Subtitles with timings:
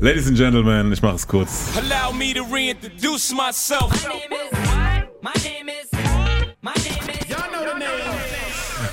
[0.00, 1.70] Ladies and Gentlemen, ich mache es kurz.
[1.74, 3.90] Allow me to reintroduce myself.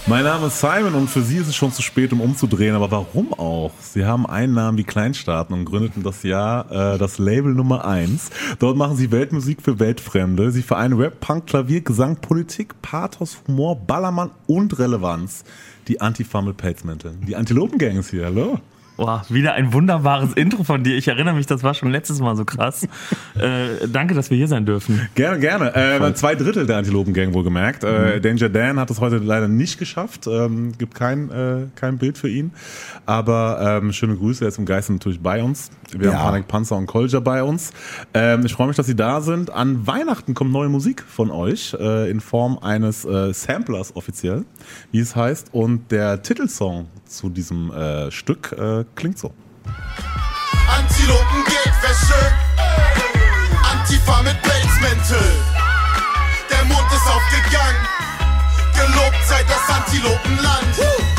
[0.07, 2.75] Mein Name ist Simon und für Sie ist es schon zu spät, um umzudrehen.
[2.75, 3.71] Aber warum auch?
[3.81, 8.29] Sie haben einen Namen wie Kleinstaaten und gründeten das Jahr äh, das Label Nummer 1.
[8.59, 10.51] Dort machen Sie Weltmusik für Weltfremde.
[10.51, 15.43] Sie vereinen Rap, Punk, Klavier, Gesang, Politik, Pathos, Humor, Ballermann und Relevanz.
[15.89, 17.25] Die Antifa mit Pelzmänteln.
[17.25, 18.25] Die Antilopengang ist hier.
[18.25, 18.59] Hallo.
[18.95, 20.95] Boah, wieder ein wunderbares Intro von dir.
[20.95, 22.87] Ich erinnere mich, das war schon letztes Mal so krass.
[23.35, 25.09] Äh, danke, dass wir hier sein dürfen.
[25.15, 25.75] Gerne, gerne.
[25.75, 27.83] Äh, zwei Drittel der Antilopen-Gang wohlgemerkt.
[27.83, 30.27] Äh, Danger Dan hat es heute leider nicht geschafft.
[30.27, 32.51] Ähm, gibt kein, äh, kein Bild für ihn.
[33.07, 35.71] Aber ähm, schöne Grüße, er ist im Geiste natürlich bei uns.
[35.91, 36.19] Wir Ja.
[36.19, 37.71] haben Panik Panzer und Kolja bei uns.
[38.13, 39.49] Ähm, ich freue mich, dass Sie da sind.
[39.51, 44.45] An Weihnachten kommt neue Musik von euch äh, in Form eines äh, Samplers offiziell,
[44.91, 45.49] wie es heißt.
[45.53, 49.33] Und der Titelsong zu diesem äh, Stück äh, klingt so.
[50.77, 52.33] Antilopen Geldwäsche,
[53.71, 55.35] Antifa mit Pelzmäntel.
[56.49, 57.87] Der Mond ist aufgegangen,
[58.75, 61.12] gelobt sei das Antilopenland.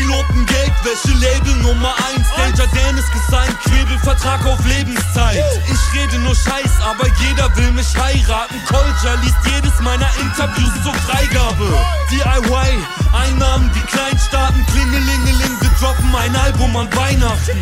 [0.00, 2.26] Antilopen Geldwäsche, Label Nummer 1.
[2.36, 5.44] Danger Dan ist gesigned, Knebelvertrag auf Lebenszeit.
[5.66, 8.56] Ich rede nur Scheiß, aber jeder will mich heiraten.
[8.66, 11.68] Kolja liest jedes meiner Interviews zur Freigabe.
[12.10, 12.78] DIY,
[13.12, 17.58] Einnahmen, die Kleinstaaten, Klingelingeling, wir droppen ein Album an Weihnachten.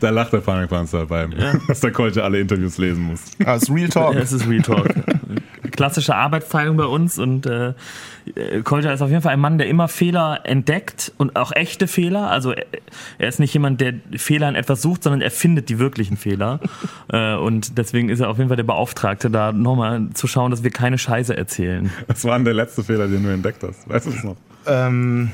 [0.00, 1.34] Da lacht der Panik Panzer beim,
[1.68, 3.20] dass der Kolja alle Interviews lesen muss.
[3.44, 4.14] Ah, ist Real Talk.
[4.14, 4.88] Es ist Real Talk.
[5.78, 7.74] Klassische Arbeitsteilung bei uns und äh,
[8.64, 12.32] Kolja ist auf jeden Fall ein Mann, der immer Fehler entdeckt und auch echte Fehler.
[12.32, 12.66] Also er
[13.18, 16.58] er ist nicht jemand, der Fehler in etwas sucht, sondern er findet die wirklichen Fehler.
[17.12, 20.64] äh, und deswegen ist er auf jeden Fall der Beauftragte, da nochmal zu schauen, dass
[20.64, 21.90] wir keine Scheiße erzählen.
[22.06, 23.88] Was war denn der letzte Fehler, den du entdeckt hast?
[23.88, 24.36] Weißt du das noch?
[24.66, 25.30] Ähm,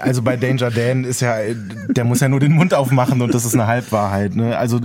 [0.00, 1.36] also bei Danger Dan ist ja,
[1.88, 4.34] der muss ja nur den Mund aufmachen und das ist eine Halbwahrheit.
[4.36, 4.56] Ne?
[4.56, 4.80] Also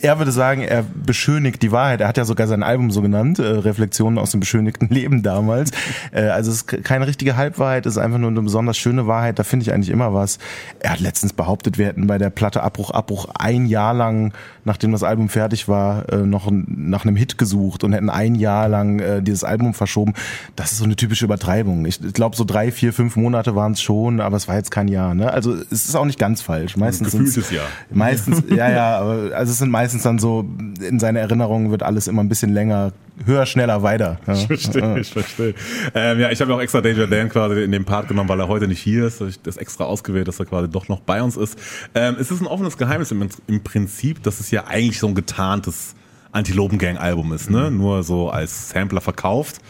[0.00, 2.00] er würde sagen, er beschönigt die Wahrheit.
[2.00, 5.70] Er hat ja sogar sein Album so genannt, äh, Reflexionen aus dem beschönigten Leben damals.
[6.12, 9.38] Äh, also es ist keine richtige Halbwahrheit, es ist einfach nur eine besonders schöne Wahrheit.
[9.38, 10.38] Da finde ich eigentlich immer was.
[10.80, 14.32] Er hat letztens behauptet, wir hätten bei der Platte Abbruch, Abbruch ein Jahr lang,
[14.64, 18.68] nachdem das Album fertig war, äh, noch nach einem Hit gesucht und hätten ein Jahr
[18.68, 20.14] lang äh, dieses Album verschoben.
[20.56, 21.86] Das ist so eine typische Übertreibung.
[21.86, 24.88] Ich glaube, so drei, vier, fünf Monate waren es schon, aber es war jetzt kein
[24.88, 25.14] Jahr.
[25.14, 25.32] Ne?
[25.32, 26.76] Also es ist auch nicht ganz falsch.
[26.76, 27.66] Meistens gefühltes sind's- Jahr.
[27.90, 30.44] Meistens, ja, ja, aber also es sind meistens dann so,
[30.80, 32.92] in seiner Erinnerung wird alles immer ein bisschen länger,
[33.24, 34.18] höher, schneller, weiter.
[34.26, 34.34] Ja.
[34.34, 35.54] Ich verstehe, ich verstehe.
[35.94, 38.48] Ähm, ja, ich habe auch extra Danger Dan quasi in den Part genommen, weil er
[38.48, 39.20] heute nicht hier ist.
[39.20, 41.58] Ich das extra ausgewählt, dass er quasi doch noch bei uns ist.
[41.94, 45.14] Ähm, es ist ein offenes Geheimnis im, im Prinzip, dass es ja eigentlich so ein
[45.14, 45.94] getarntes
[46.32, 47.70] Antilopengang-Album ist, ne?
[47.70, 49.60] Nur so als Sampler verkauft.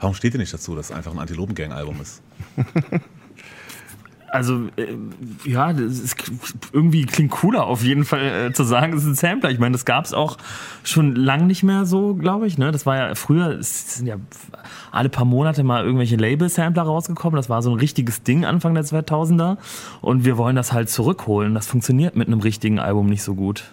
[0.00, 2.22] Warum steht ihr nicht dazu, dass es einfach ein Antilopengang-Album ist?
[4.30, 4.86] Also, äh,
[5.44, 6.16] ja, das ist
[6.72, 9.50] irgendwie klingt cooler auf jeden Fall äh, zu sagen, es ist ein Sampler.
[9.50, 10.36] Ich meine, das gab es auch
[10.84, 12.58] schon lang nicht mehr so, glaube ich.
[12.58, 12.70] Ne?
[12.70, 14.16] Das war ja früher, es sind ja
[14.92, 17.36] alle paar Monate mal irgendwelche Label-Sampler rausgekommen.
[17.36, 19.56] Das war so ein richtiges Ding Anfang der 2000er.
[20.00, 21.54] Und wir wollen das halt zurückholen.
[21.54, 23.64] Das funktioniert mit einem richtigen Album nicht so gut.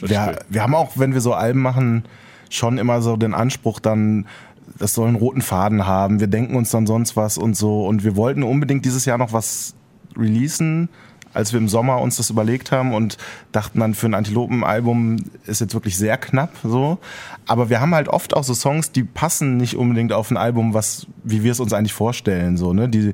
[0.00, 2.04] Wir, wir haben auch, wenn wir so Alben machen,
[2.50, 4.26] schon immer so den Anspruch dann,
[4.78, 6.20] das soll einen roten Faden haben.
[6.20, 7.86] Wir denken uns dann sonst was und so.
[7.86, 9.74] Und wir wollten unbedingt dieses Jahr noch was
[10.16, 10.88] releasen,
[11.34, 13.18] als wir im Sommer uns das überlegt haben und
[13.52, 16.98] dachten dann für ein Antilopen-Album ist jetzt wirklich sehr knapp so.
[17.46, 20.72] Aber wir haben halt oft auch so Songs, die passen nicht unbedingt auf ein Album,
[20.72, 22.88] was, wie wir es uns eigentlich vorstellen, so, ne?
[22.88, 23.12] Die,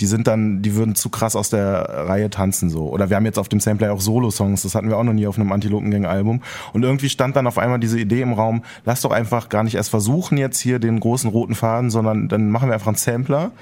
[0.00, 2.88] die sind dann, die würden zu krass aus der Reihe tanzen, so.
[2.88, 5.26] Oder wir haben jetzt auf dem Sampler auch Solo-Songs, das hatten wir auch noch nie
[5.26, 6.42] auf einem Antilopengang-Album.
[6.72, 9.76] Und irgendwie stand dann auf einmal diese Idee im Raum, lass doch einfach gar nicht
[9.76, 13.52] erst versuchen jetzt hier den großen roten Faden, sondern dann machen wir einfach einen Sampler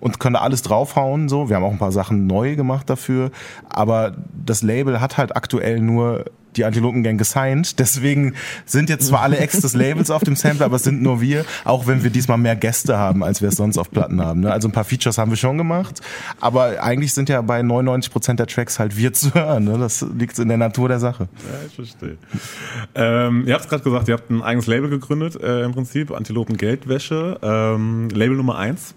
[0.00, 1.28] und können da alles draufhauen.
[1.28, 3.30] So, wir haben auch ein paar Sachen neu gemacht dafür,
[3.68, 6.24] aber das Label hat halt aktuell nur
[6.56, 7.78] die Antilopengang gesigned.
[7.78, 8.34] Deswegen
[8.64, 11.44] sind jetzt zwar alle Ex des Labels auf dem Sampler, aber es sind nur wir,
[11.64, 14.40] auch wenn wir diesmal mehr Gäste haben, als wir es sonst auf Platten haben.
[14.40, 14.52] Ne?
[14.52, 16.00] Also ein paar Features haben wir schon gemacht,
[16.40, 19.64] aber eigentlich sind ja bei 99 Prozent der Tracks halt wir zu hören.
[19.64, 19.78] Ne?
[19.78, 21.28] Das liegt in der Natur der Sache.
[21.36, 22.18] Ja, ich verstehe.
[22.94, 26.10] Ähm, ihr habt es gerade gesagt, ihr habt ein eigenes Label gegründet, äh, im Prinzip,
[26.10, 27.38] Antilopen Geldwäsche.
[27.42, 28.94] Ähm, Label Nummer eins.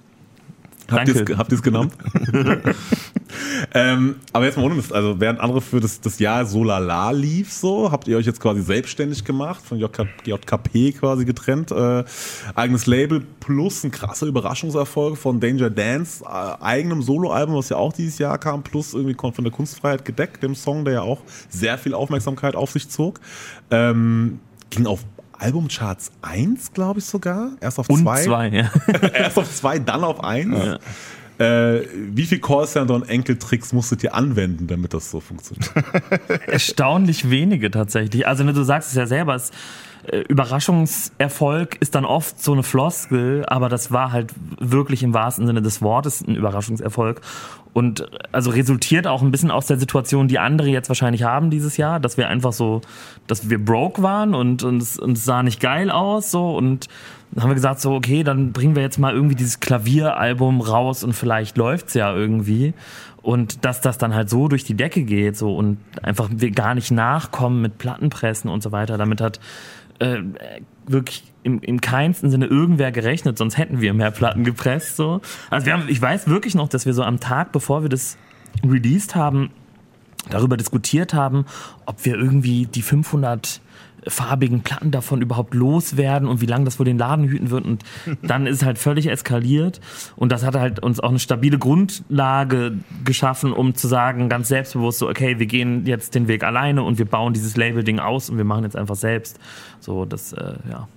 [0.92, 1.94] Habt ihr es genannt?
[3.74, 7.12] ähm, aber jetzt mal ohne Mist, also während andere für das, das Jahr so lala
[7.12, 12.04] lief, so, habt ihr euch jetzt quasi selbstständig gemacht, von JK, JKP quasi getrennt, äh,
[12.56, 17.94] eigenes Label plus ein krasser Überraschungserfolg von Danger Dance, äh, eigenem Soloalbum, was ja auch
[17.94, 21.22] dieses Jahr kam, plus irgendwie kommt von der Kunstfreiheit gedeckt, dem Song, der ja auch
[21.50, 23.20] sehr viel Aufmerksamkeit auf sich zog.
[23.72, 24.40] Ähm,
[24.70, 25.04] ging auf
[25.40, 27.52] Albumcharts 1, glaube ich sogar.
[27.62, 28.24] Erst auf Und 2.
[28.24, 28.72] zwei, ja.
[29.14, 30.80] Erst auf 2, dann auf 1.
[31.40, 35.72] Äh, wie viel Callcenter und Enkeltricks musstet ihr anwenden, damit das so funktioniert?
[36.48, 38.28] Erstaunlich wenige tatsächlich.
[38.28, 39.52] Also du sagst es ja selber, es,
[40.08, 45.48] äh, Überraschungserfolg ist dann oft so eine Floskel, aber das war halt wirklich im wahrsten
[45.48, 47.22] Sinne des Wortes ein Überraschungserfolg.
[47.72, 51.78] Und also resultiert auch ein bisschen aus der Situation, die andere jetzt wahrscheinlich haben dieses
[51.78, 52.82] Jahr, dass wir einfach so,
[53.28, 56.88] dass wir broke waren und, und es sah nicht geil aus so und
[57.32, 61.04] dann haben wir gesagt so, okay, dann bringen wir jetzt mal irgendwie dieses Klavieralbum raus
[61.04, 62.74] und vielleicht läuft's ja irgendwie.
[63.22, 66.74] Und dass das dann halt so durch die Decke geht so und einfach wir gar
[66.74, 69.40] nicht nachkommen mit Plattenpressen und so weiter, damit hat
[70.00, 70.22] äh,
[70.88, 74.96] wirklich im, im keinsten Sinne irgendwer gerechnet, sonst hätten wir mehr Platten gepresst.
[74.96, 75.22] So.
[75.50, 78.18] Also wir haben, ich weiß wirklich noch, dass wir so am Tag, bevor wir das
[78.64, 79.52] released haben,
[80.30, 81.46] darüber diskutiert haben,
[81.86, 83.62] ob wir irgendwie die 500
[84.08, 87.66] farbigen Platten davon überhaupt loswerden und wie lange das wohl den Laden hüten wird.
[87.66, 87.84] Und
[88.22, 89.80] dann ist es halt völlig eskaliert.
[90.16, 95.00] Und das hat halt uns auch eine stabile Grundlage geschaffen, um zu sagen, ganz selbstbewusst
[95.00, 98.38] so, okay, wir gehen jetzt den Weg alleine und wir bauen dieses Label-Ding aus und
[98.38, 99.40] wir machen jetzt einfach selbst.
[99.80, 100.88] So, das, äh, ja.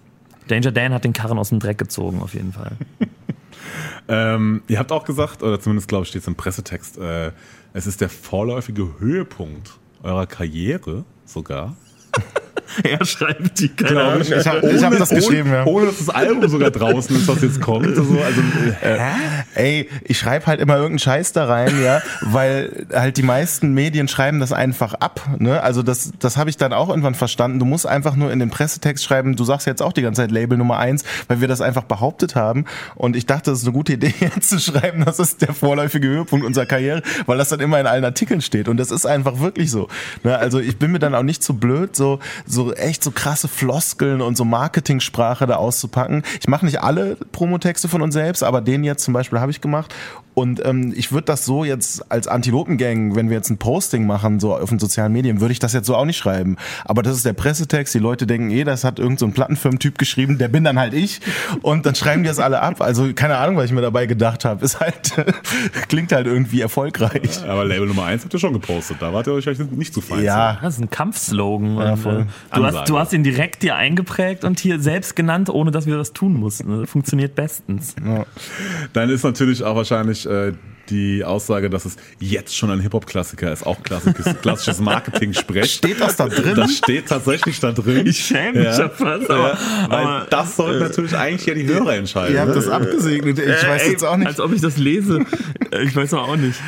[0.48, 2.72] Danger Dan hat den Karren aus dem Dreck gezogen, auf jeden Fall.
[4.08, 7.32] ähm, ihr habt auch gesagt, oder zumindest glaube ich steht es im Pressetext, äh,
[7.72, 11.76] es ist der vorläufige Höhepunkt eurer Karriere sogar.
[12.82, 14.22] er schreibt die, keine Genau, Ahnung.
[14.22, 15.64] ich, habe hab das geschrieben, ja.
[15.66, 17.86] Ohne dass das Album sogar draußen ist, was jetzt kommt.
[17.86, 18.40] Also, also,
[18.82, 18.98] äh,
[19.54, 24.08] Ey, ich schreibe halt immer irgendeinen Scheiß da rein, ja, weil halt die meisten Medien
[24.08, 25.20] schreiben das einfach ab.
[25.38, 25.62] Ne?
[25.62, 27.58] Also das, das habe ich dann auch irgendwann verstanden.
[27.58, 30.30] Du musst einfach nur in den Pressetext schreiben, du sagst jetzt auch die ganze Zeit
[30.30, 32.64] Label Nummer eins, weil wir das einfach behauptet haben.
[32.94, 36.08] Und ich dachte, das ist eine gute Idee, jetzt zu schreiben, das ist der vorläufige
[36.08, 38.68] Höhepunkt unserer Karriere, weil das dann immer in allen Artikeln steht.
[38.68, 39.88] Und das ist einfach wirklich so.
[40.24, 40.36] Ne?
[40.36, 44.20] Also ich bin mir dann auch nicht so blöd, so, so echt so krasse Floskeln
[44.20, 46.22] und so Marketingsprache da auszupacken.
[46.40, 49.60] Ich mache nicht alle Promotexte von uns selbst, aber den jetzt zum Beispiel habe ich
[49.60, 49.94] gemacht.
[50.34, 54.40] Und ähm, ich würde das so jetzt als Antilopengang, wenn wir jetzt ein Posting machen,
[54.40, 56.56] so auf den sozialen Medien, würde ich das jetzt so auch nicht schreiben.
[56.84, 59.98] Aber das ist der Pressetext, die Leute denken eh, das hat irgendein so ein Plattenfirmentyp
[59.98, 61.20] geschrieben, der bin dann halt ich.
[61.60, 62.80] Und dann schreiben die das alle ab.
[62.80, 64.64] Also keine Ahnung, was ich mir dabei gedacht habe.
[64.64, 65.12] Ist halt,
[65.88, 67.44] klingt halt irgendwie erfolgreich.
[67.46, 68.98] aber Label Nummer eins habt ihr schon gepostet.
[69.00, 70.22] Da wart ihr euch nicht zu fein.
[70.24, 71.76] Ja, Das ist ein Kampfslogan.
[71.76, 72.26] Ja, voll.
[72.54, 75.96] du, hast, du hast ihn direkt dir eingeprägt und hier selbst genannt, ohne dass wir
[75.96, 76.86] das tun mussten.
[76.86, 77.94] Funktioniert bestens.
[78.92, 80.52] Dann ist natürlich auch wahrscheinlich äh,
[80.90, 85.72] die Aussage, dass es jetzt schon ein Hip-Hop-Klassiker ist, auch klassisches, klassisches Marketing-Sprech.
[85.72, 86.54] Steht das da drin?
[86.56, 88.06] Das steht tatsächlich da drin.
[88.06, 91.66] Ich schäme mich ja fast, aber- ja, weil aber, das sollten natürlich eigentlich ja die
[91.66, 92.34] Hörer entscheiden.
[92.34, 92.56] Ihr habt ne?
[92.56, 93.38] das abgesegnet.
[93.38, 94.26] Ich weiß Ey, jetzt auch nicht.
[94.26, 95.24] Als ob ich das lese.
[95.70, 96.60] Äh, Ich weiß auch nicht.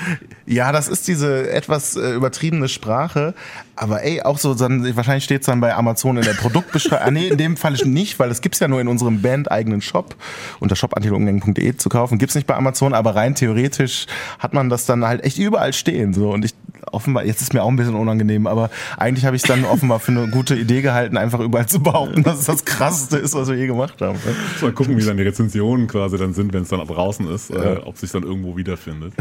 [0.47, 3.35] Ja, das ist diese etwas äh, übertriebene Sprache.
[3.77, 7.07] Aber ey, auch so, dann, wahrscheinlich steht's dann bei Amazon in der Produktbeschreibung.
[7.07, 10.15] ah, nee, in dem Fall nicht, weil es gibt's ja nur in unserem Band-eigenen Shop
[10.61, 12.19] unter shopantilogengang.de zu kaufen.
[12.19, 14.07] Gibt's nicht bei Amazon, aber rein theoretisch
[14.39, 16.15] hat man das dann halt echt überall stehen.
[16.15, 16.31] So.
[16.31, 16.55] Und ich
[16.95, 20.01] offenbar, jetzt ist mir auch ein bisschen unangenehm, aber eigentlich habe ich es dann offenbar
[20.01, 23.49] für eine gute Idee gehalten, einfach überall zu behaupten, dass es das krasseste ist, was
[23.49, 24.19] wir je gemacht haben.
[24.61, 27.81] Mal gucken, wie dann die Rezensionen quasi dann sind, wenn es dann draußen ist, äh,
[27.85, 29.13] ob sich dann irgendwo wiederfindet.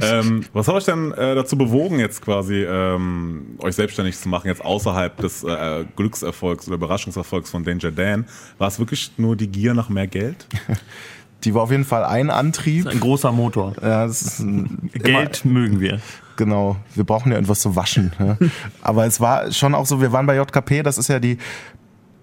[0.00, 4.48] ähm, was hat euch denn äh, dazu bewogen, jetzt quasi ähm, euch selbstständig zu machen,
[4.48, 8.26] jetzt außerhalb des äh, Glückserfolgs oder Überraschungserfolgs von Danger Dan?
[8.58, 10.46] War es wirklich nur die Gier nach mehr Geld?
[11.44, 12.86] Die war auf jeden Fall ein Antrieb.
[12.86, 13.74] Ein großer Motor.
[13.82, 16.00] Ja, das ist ein, Geld mögen wir.
[16.36, 18.12] Genau, wir brauchen ja irgendwas zu waschen.
[18.18, 18.36] Ja.
[18.82, 21.38] Aber es war schon auch so, wir waren bei JKP, das ist ja die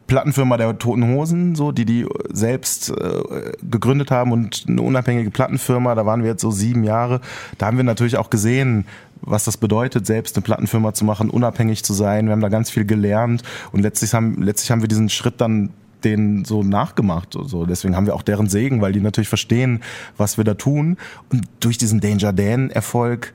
[0.10, 5.95] Plattenfirma der Toten Hosen, so die die selbst äh, gegründet haben und eine unabhängige Plattenfirma.
[5.95, 7.22] Da waren wir jetzt so sieben Jahre.
[7.57, 8.86] Da haben wir natürlich auch gesehen,
[9.22, 12.25] was das bedeutet, selbst eine Plattenfirma zu machen, unabhängig zu sein.
[12.25, 15.69] Wir haben da ganz viel gelernt und letztlich haben letztlich haben wir diesen Schritt dann
[16.03, 17.33] den so nachgemacht.
[17.33, 17.65] So.
[17.65, 19.81] Deswegen haben wir auch deren Segen, weil die natürlich verstehen,
[20.17, 20.98] was wir da tun.
[21.31, 23.33] Und durch diesen Danger Dan-Erfolg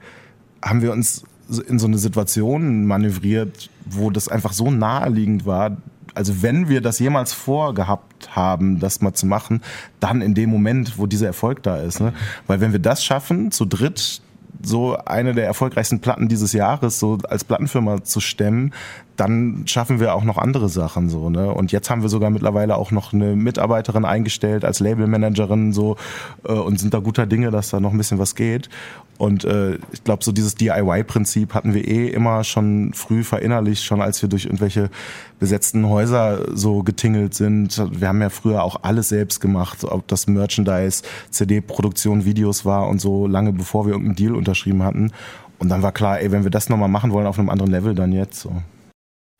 [0.64, 1.24] haben wir uns
[1.68, 5.76] in so eine Situation manövriert, wo das einfach so naheliegend war.
[6.14, 9.60] Also wenn wir das jemals vorgehabt haben, das mal zu machen,
[10.00, 12.00] dann in dem Moment, wo dieser Erfolg da ist.
[12.00, 12.14] Ne?
[12.46, 14.22] Weil wenn wir das schaffen, zu dritt
[14.62, 18.72] so eine der erfolgreichsten Platten dieses Jahres so als Plattenfirma zu stemmen,
[19.16, 21.52] dann schaffen wir auch noch andere Sachen so, ne?
[21.52, 25.96] Und jetzt haben wir sogar mittlerweile auch noch eine Mitarbeiterin eingestellt als Labelmanagerin so
[26.44, 28.68] äh, und sind da guter Dinge, dass da noch ein bisschen was geht.
[29.16, 34.02] Und äh, ich glaube, so dieses DIY-Prinzip hatten wir eh immer schon früh verinnerlicht, schon
[34.02, 34.90] als wir durch irgendwelche
[35.38, 37.80] besetzten Häuser so getingelt sind.
[37.92, 43.00] Wir haben ja früher auch alles selbst gemacht, ob das Merchandise, CD-Produktion, Videos war und
[43.00, 45.12] so lange bevor wir irgendeinen Deal unterschrieben hatten.
[45.60, 47.94] Und dann war klar, ey, wenn wir das nochmal machen wollen auf einem anderen Level,
[47.94, 48.50] dann jetzt so.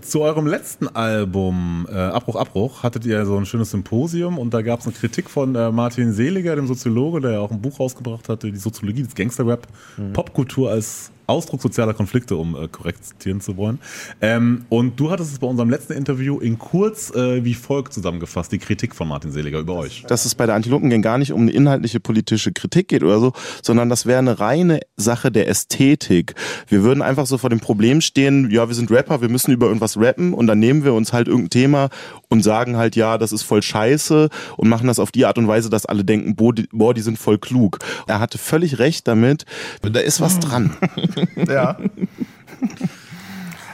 [0.03, 4.61] Zu eurem letzten Album, äh, Abbruch, Abbruch, hattet ihr so ein schönes Symposium und da
[4.61, 7.79] gab es eine Kritik von äh, Martin Seliger, dem Soziologe, der ja auch ein Buch
[7.79, 10.13] rausgebracht hatte, die Soziologie des Gangsterrap, mhm.
[10.13, 13.79] Popkultur als Ausdruck sozialer Konflikte, um äh, korrekt zitieren zu wollen.
[14.21, 18.53] Ähm, und du hattest es bei unserem letzten Interview in kurz äh, wie folgt zusammengefasst,
[18.53, 20.05] die Kritik von Martin Seliger über euch.
[20.07, 23.33] Dass es bei der Antilopengang gar nicht um eine inhaltliche politische Kritik geht oder so,
[23.63, 26.35] sondern das wäre eine reine Sache der Ästhetik.
[26.69, 29.67] Wir würden einfach so vor dem Problem stehen, ja, wir sind Rapper, wir müssen über
[29.67, 31.89] irgendwas rappen und dann nehmen wir uns halt irgendein Thema
[32.29, 35.49] und sagen halt, ja, das ist voll scheiße und machen das auf die Art und
[35.49, 37.79] Weise, dass alle denken, boah, die, boah, die sind voll klug.
[38.07, 39.45] Er hatte völlig recht damit,
[39.83, 40.77] da ist was dran.
[41.49, 41.79] ja.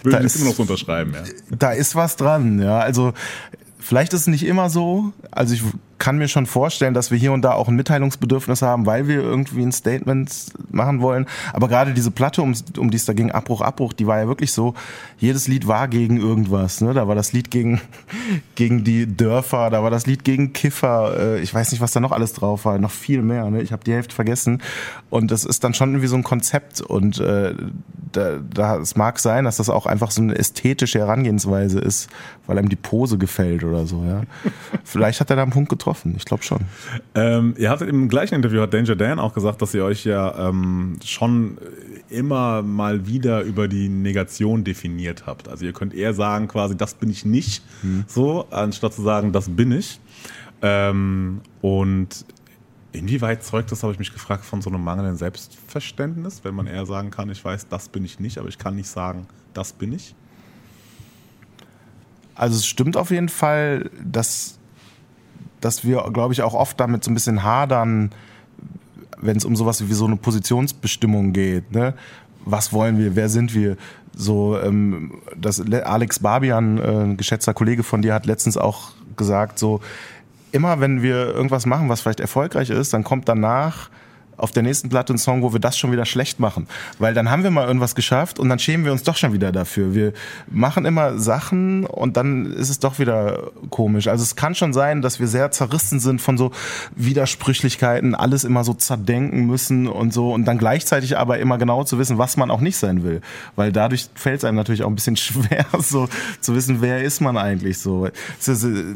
[0.02, 1.22] Würde ich immer noch so unterschreiben, ja.
[1.50, 2.78] Da ist was dran, ja.
[2.78, 3.12] Also
[3.78, 5.12] vielleicht ist es nicht immer so.
[5.30, 5.62] Also ich
[6.00, 9.20] kann mir schon vorstellen, dass wir hier und da auch ein Mitteilungsbedürfnis haben, weil wir
[9.20, 10.32] irgendwie ein Statement
[10.70, 11.26] machen wollen.
[11.52, 14.26] Aber gerade diese Platte, um, um die es da ging, Abbruch, Abbruch, die war ja
[14.26, 14.74] wirklich so,
[15.18, 16.80] jedes Lied war gegen irgendwas.
[16.80, 16.94] Ne?
[16.94, 17.82] Da war das Lied gegen,
[18.54, 21.36] gegen die Dörfer, da war das Lied gegen Kiffer.
[21.36, 23.50] Äh, ich weiß nicht, was da noch alles drauf war, noch viel mehr.
[23.50, 23.60] Ne?
[23.60, 24.62] Ich habe die Hälfte vergessen.
[25.10, 26.80] Und das ist dann schon irgendwie so ein Konzept.
[26.80, 27.54] Und äh,
[28.12, 32.08] da, da, es mag sein, dass das auch einfach so eine ästhetische Herangehensweise ist,
[32.46, 34.02] weil einem die Pose gefällt oder so.
[34.04, 34.22] Ja?
[34.84, 36.60] Vielleicht hat er da einen Punkt getroffen getroffen, ich glaube schon.
[37.14, 40.48] Ähm, ihr hattet im gleichen Interview, hat Danger Dan auch gesagt, dass ihr euch ja
[40.48, 41.58] ähm, schon
[42.08, 45.48] immer mal wieder über die Negation definiert habt.
[45.48, 48.04] Also ihr könnt eher sagen quasi, das bin ich nicht, hm.
[48.06, 50.00] so, anstatt zu sagen, das bin ich.
[50.62, 52.24] Ähm, und
[52.92, 56.86] Inwieweit zeugt das, habe ich mich gefragt, von so einem mangelnden Selbstverständnis, wenn man eher
[56.86, 59.92] sagen kann, ich weiß, das bin ich nicht, aber ich kann nicht sagen, das bin
[59.92, 60.16] ich?
[62.34, 64.59] Also es stimmt auf jeden Fall, dass
[65.60, 68.10] dass wir, glaube ich, auch oft damit so ein bisschen hadern,
[69.20, 71.72] wenn es um sowas wie so eine Positionsbestimmung geht.
[71.72, 71.94] Ne?
[72.44, 73.16] Was wollen wir?
[73.16, 73.76] Wer sind wir?
[74.16, 79.58] So, ähm, das Alex Barbian, äh, ein geschätzter Kollege von dir, hat letztens auch gesagt,
[79.58, 79.80] so
[80.52, 83.90] immer wenn wir irgendwas machen, was vielleicht erfolgreich ist, dann kommt danach
[84.40, 86.66] auf der nächsten Platte einen Song, wo wir das schon wieder schlecht machen.
[86.98, 89.52] Weil dann haben wir mal irgendwas geschafft und dann schämen wir uns doch schon wieder
[89.52, 89.94] dafür.
[89.94, 90.12] Wir
[90.48, 94.08] machen immer Sachen und dann ist es doch wieder komisch.
[94.08, 96.52] Also es kann schon sein, dass wir sehr zerrissen sind von so
[96.96, 101.98] Widersprüchlichkeiten, alles immer so zerdenken müssen und so und dann gleichzeitig aber immer genau zu
[101.98, 103.20] wissen, was man auch nicht sein will.
[103.56, 106.08] Weil dadurch fällt es einem natürlich auch ein bisschen schwer, so
[106.40, 108.08] zu wissen, wer ist man eigentlich so.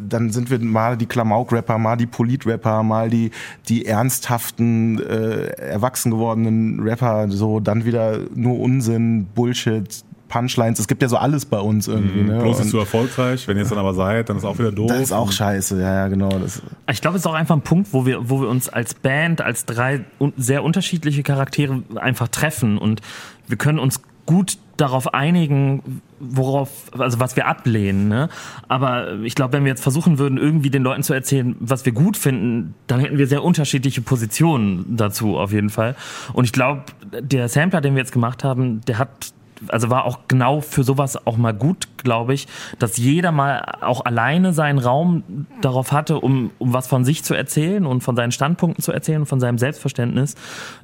[0.08, 3.30] Dann sind wir mal die Klamauk-Rapper, mal die Polit-Rapper, mal die,
[3.68, 10.80] die ernsthaften äh, erwachsen gewordenen Rapper so dann wieder nur Unsinn, Bullshit, Punchlines.
[10.80, 12.22] Es gibt ja so alles bei uns irgendwie.
[12.22, 12.38] Mhm, ne?
[12.40, 13.46] Bloß ist zu erfolgreich.
[13.46, 14.88] Wenn ihr es dann aber seid, dann ist auch wieder doof.
[14.88, 15.80] Das ist auch scheiße.
[15.80, 16.30] Ja, ja, genau.
[16.30, 16.60] Das
[16.90, 19.42] ich glaube, es ist auch einfach ein Punkt, wo wir, wo wir uns als Band,
[19.42, 20.04] als drei
[20.36, 23.00] sehr unterschiedliche Charaktere einfach treffen und
[23.46, 28.08] wir können uns gut darauf einigen, worauf, also was wir ablehnen.
[28.08, 28.28] Ne?
[28.68, 31.92] Aber ich glaube, wenn wir jetzt versuchen würden, irgendwie den Leuten zu erzählen, was wir
[31.92, 35.94] gut finden, dann hätten wir sehr unterschiedliche Positionen dazu auf jeden Fall.
[36.32, 36.82] Und ich glaube,
[37.20, 39.32] der Sampler, den wir jetzt gemacht haben, der hat
[39.68, 42.46] also war auch genau für sowas auch mal gut, glaube ich,
[42.78, 45.22] dass jeder mal auch alleine seinen Raum
[45.60, 49.20] darauf hatte, um, um was von sich zu erzählen und von seinen Standpunkten zu erzählen
[49.20, 50.34] und von seinem Selbstverständnis.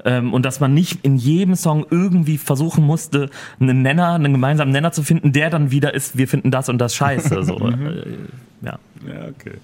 [0.04, 4.72] Ähm, und dass man nicht in jedem Song irgendwie versuchen musste, einen Nenner, einen gemeinsamen
[4.72, 7.42] Nenner zu finden, der dann wieder ist, wir finden das und das scheiße.
[7.44, 7.58] So.
[7.58, 7.86] Mhm.
[7.86, 8.78] Äh, ja.
[9.38, 9.54] Okay.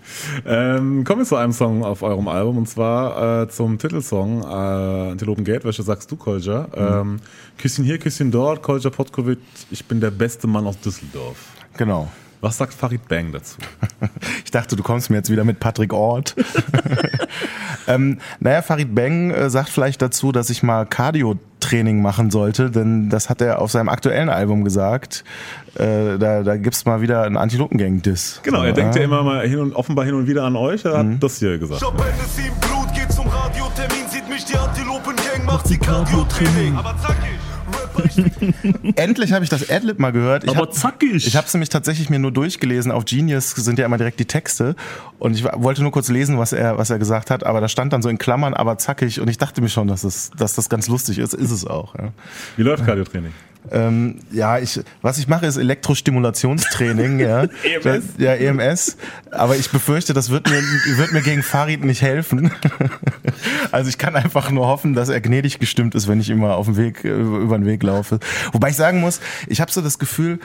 [0.44, 5.10] Ähm, kommen wir zu einem Song auf eurem Album und zwar äh, zum Titelsong äh,
[5.12, 6.62] Antilopen Gate, welche sagst du, Kolja?
[6.62, 6.70] Mhm.
[6.76, 7.20] Ähm,
[7.58, 9.38] Küsschen hier, Küsschen dort, Kolja Potkovic,
[9.70, 11.36] ich bin der beste Mann aus Düsseldorf.
[11.76, 12.10] Genau.
[12.40, 13.56] Was sagt Farid Bang dazu?
[14.44, 16.34] ich dachte, du kommst mir jetzt wieder mit Patrick Ort.
[17.86, 23.08] ähm, naja, Farid Bang äh, sagt vielleicht dazu, dass ich mal Cardio-Training machen sollte, denn
[23.08, 25.24] das hat er auf seinem aktuellen Album gesagt.
[25.74, 28.40] Äh, da da gibt es mal wieder einen Antilopengang-Diss.
[28.42, 30.84] Genau, er denkt ja immer mal hin und, offenbar hin und wieder an euch.
[30.84, 31.20] Er hat mhm.
[31.20, 31.82] das hier gesagt.
[31.82, 36.76] Ich hab Blut, geht zum Radiotermin, sieht mich die Antilopengang, macht sie Cardio-Training.
[36.76, 37.16] Aber zack.
[38.96, 40.44] Endlich habe ich das Adlib mal gehört.
[40.44, 41.26] Ich Aber zackig.
[41.26, 42.92] Ich habe es nämlich tatsächlich mir nur durchgelesen.
[42.92, 44.76] Auf Genius sind ja immer direkt die Texte.
[45.18, 47.44] Und ich wollte nur kurz lesen, was er, was er gesagt hat.
[47.44, 49.20] Aber da stand dann so in Klammern, aber zackig.
[49.20, 51.34] Und ich dachte mir schon, dass, es, dass das ganz lustig ist.
[51.34, 51.94] Ist es auch.
[51.96, 52.12] Ja.
[52.56, 53.32] Wie läuft Cardiotraining?
[53.70, 57.18] Ähm, ja, ich, was ich mache, ist Elektrostimulationstraining.
[57.20, 57.42] ja.
[57.84, 58.04] EMS?
[58.18, 58.96] Ja, EMS.
[59.30, 60.62] Aber ich befürchte, das wird mir,
[60.96, 62.50] wird mir gegen Farid nicht helfen.
[63.72, 66.66] also ich kann einfach nur hoffen, dass er gnädig gestimmt ist, wenn ich immer auf
[66.66, 68.18] dem Weg, über den Weg laufe.
[68.52, 70.38] Wobei ich sagen muss, ich habe so das Gefühl,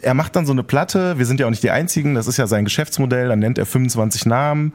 [0.00, 2.36] er macht dann so eine Platte, wir sind ja auch nicht die Einzigen, das ist
[2.36, 4.72] ja sein Geschäftsmodell, dann nennt er 25 Namen.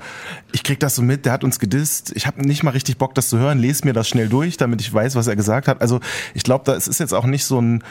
[0.52, 2.12] Ich krieg das so mit, der hat uns gedisst.
[2.16, 4.82] Ich habe nicht mal richtig Bock, das zu hören, lese mir das schnell durch, damit
[4.82, 5.82] ich weiß, was er gesagt hat.
[5.82, 6.00] Also
[6.34, 7.84] ich glaube, es ist jetzt auch nicht so ein,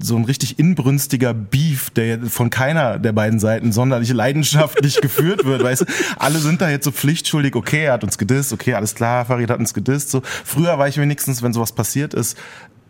[0.00, 5.62] so ein richtig inbrünstiger Beef, der von keiner der beiden Seiten sonderlich leidenschaftlich geführt wird,
[5.62, 5.84] weißt du?
[6.18, 9.50] Alle sind da jetzt so pflichtschuldig, okay, er hat uns gedisst, okay, alles klar, Farid
[9.50, 10.10] hat uns gedisst.
[10.10, 10.22] So.
[10.24, 12.36] Früher war ich wenigstens, wenn sowas passiert ist,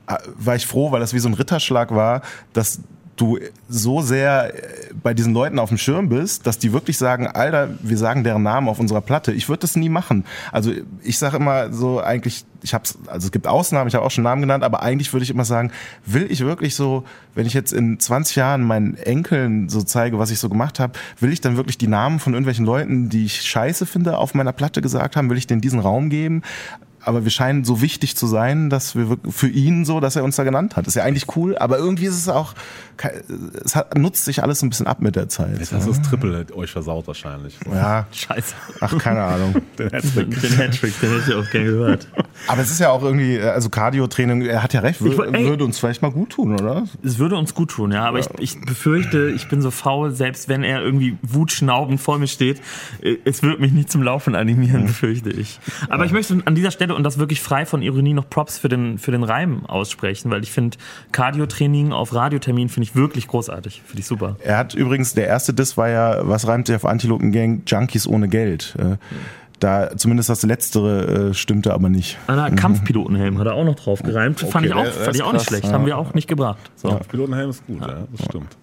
[0.07, 2.23] äh, war ich froh, weil das wie so ein Ritterschlag war,
[2.53, 2.81] dass
[3.16, 7.26] du so sehr äh, bei diesen Leuten auf dem Schirm bist, dass die wirklich sagen,
[7.26, 9.33] Alter, wir sagen deren Namen auf unserer Platte.
[9.33, 10.25] Ich würde das nie machen.
[10.52, 14.11] Also ich sage immer so eigentlich, ich hab's, also es gibt Ausnahmen, ich habe auch
[14.11, 15.71] schon Namen genannt, aber eigentlich würde ich immer sagen,
[16.06, 17.04] will ich wirklich so,
[17.35, 20.94] wenn ich jetzt in 20 Jahren meinen Enkeln so zeige, was ich so gemacht habe,
[21.21, 24.52] will ich dann wirklich die Namen von irgendwelchen Leuten, die ich scheiße finde, auf meiner
[24.52, 26.42] Platte gesagt haben, will ich denen diesen Raum geben?
[27.05, 30.37] Aber wir scheinen so wichtig zu sein, dass wir für ihn so, dass er uns
[30.37, 30.87] da genannt hat.
[30.87, 32.55] Ist ja eigentlich cool, aber irgendwie ist es auch,
[33.65, 35.59] es hat, nutzt sich alles ein bisschen ab mit der Zeit.
[35.59, 37.57] Jetzt hast du das Triple euch versaut wahrscheinlich.
[37.71, 38.07] Ja.
[38.13, 38.55] Scheiße.
[38.81, 39.55] Ach, keine Ahnung.
[39.79, 40.41] den Hattrick.
[40.41, 42.09] Den Hattrick, den hätte ich auch gerne gehört.
[42.47, 45.79] Aber es ist ja auch irgendwie, also Cardio-Training, er hat ja recht, würde, würde uns
[45.79, 46.85] vielleicht mal gut tun, oder?
[47.03, 48.27] Es würde uns gut tun, ja, aber ja.
[48.39, 52.61] Ich, ich befürchte, ich bin so faul, selbst wenn er irgendwie wutschnaubend vor mir steht,
[53.25, 55.59] es wird mich nicht zum Laufen animieren, befürchte ich.
[55.89, 56.07] Aber ja.
[56.07, 58.99] ich möchte an dieser Stelle, und das wirklich frei von Ironie, noch Props für den,
[58.99, 60.77] für den Reim aussprechen, weil ich finde,
[61.13, 64.37] Cardio-Training auf Radiotermin finde ich wirklich großartig, finde ich super.
[64.43, 67.63] Er hat übrigens, der erste Diss war ja, was reimt sich auf Antilopen Gang?
[67.67, 68.75] Junkies ohne Geld.
[68.79, 68.99] Mhm.
[69.61, 72.19] Da zumindest das letztere äh, stimmte aber nicht.
[72.27, 72.57] Einer mhm.
[72.57, 74.43] Kampfpilotenhelm hat er auch noch drauf gereimt.
[74.43, 75.65] Okay, fand ich auch, fand ich auch nicht schlecht.
[75.65, 75.73] Ja.
[75.73, 76.59] Haben wir auch nicht gebracht.
[76.75, 76.89] So.
[76.89, 78.57] Kampfpilotenhelm ist gut, ja, ja das stimmt.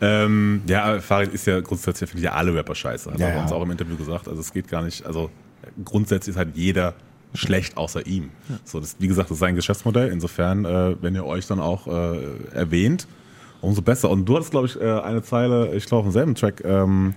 [0.00, 3.12] Ähm, ja, Farid ist ja grundsätzlich, finde ich ja alle Rapper scheiße.
[3.12, 4.26] Hat ja, er uns auch im Interview gesagt.
[4.26, 5.30] Also es geht gar nicht, also
[5.84, 6.94] grundsätzlich ist halt jeder
[7.34, 8.30] schlecht außer ihm.
[8.64, 10.10] So, das, wie gesagt, das ist sein Geschäftsmodell.
[10.10, 12.18] Insofern, äh, wenn ihr euch dann auch äh,
[12.54, 13.06] erwähnt,
[13.60, 14.10] umso besser.
[14.10, 17.14] Und du hattest, glaube ich, äh, eine Zeile, ich glaube, auf demselben Track, ähm,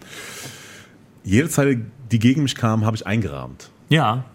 [1.23, 3.69] jede Zeile, die gegen mich kam, habe ich eingerahmt.
[3.89, 4.25] Ja.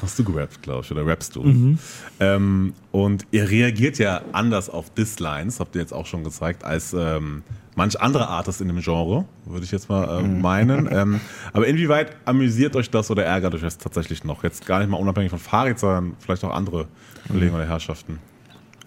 [0.00, 1.42] Hast du gerappt, glaube ich, oder rappst du?
[1.42, 1.78] Mhm.
[2.20, 6.92] Ähm, und ihr reagiert ja anders auf Dislines, habt ihr jetzt auch schon gezeigt, als
[6.92, 7.42] ähm,
[7.78, 10.42] manch andere Artists in dem Genre, würde ich jetzt mal äh, mhm.
[10.42, 10.88] meinen.
[10.92, 11.20] ähm,
[11.52, 14.42] aber inwieweit amüsiert euch das oder ärgert euch das tatsächlich noch?
[14.42, 16.88] Jetzt gar nicht mal unabhängig von Farid, sondern vielleicht auch andere
[17.28, 18.18] Kollegen oder Herrschaften.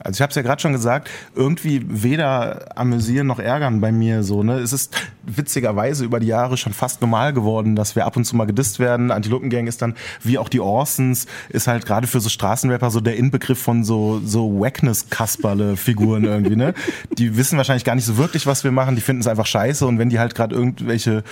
[0.04, 4.24] Also ich habe es ja gerade schon gesagt, irgendwie weder amüsieren noch ärgern bei mir
[4.24, 4.42] so.
[4.44, 8.26] Ne, es ist witzigerweise über die Jahre schon fast normal geworden, dass wir ab und
[8.26, 9.12] zu mal gedisst werden.
[9.12, 13.16] Antilopengang ist dann wie auch die Orsons ist halt gerade für so Straßenrapper so der
[13.18, 16.56] Inbegriff von so so Wackness Kasperle Figuren irgendwie.
[16.56, 16.74] Ne,
[17.18, 18.96] die wissen wahrscheinlich gar nicht so wirklich, was wir machen.
[18.96, 21.24] Die finden es einfach scheiße und wenn die halt gerade irgendwelche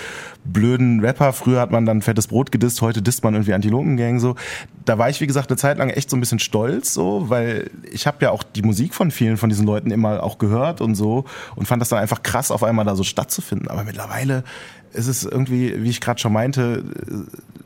[0.45, 4.35] blöden Rapper, früher hat man dann fettes Brot gedisst, heute disst man irgendwie Antilopengang so.
[4.85, 7.69] Da war ich wie gesagt eine Zeit lang echt so ein bisschen stolz so, weil
[7.91, 10.81] ich habe ja auch die die Musik von vielen von diesen Leuten immer auch gehört
[10.81, 13.69] und so und fand das dann einfach krass, auf einmal da so stattzufinden.
[13.69, 14.43] Aber mittlerweile
[14.93, 16.83] ist es irgendwie, wie ich gerade schon meinte,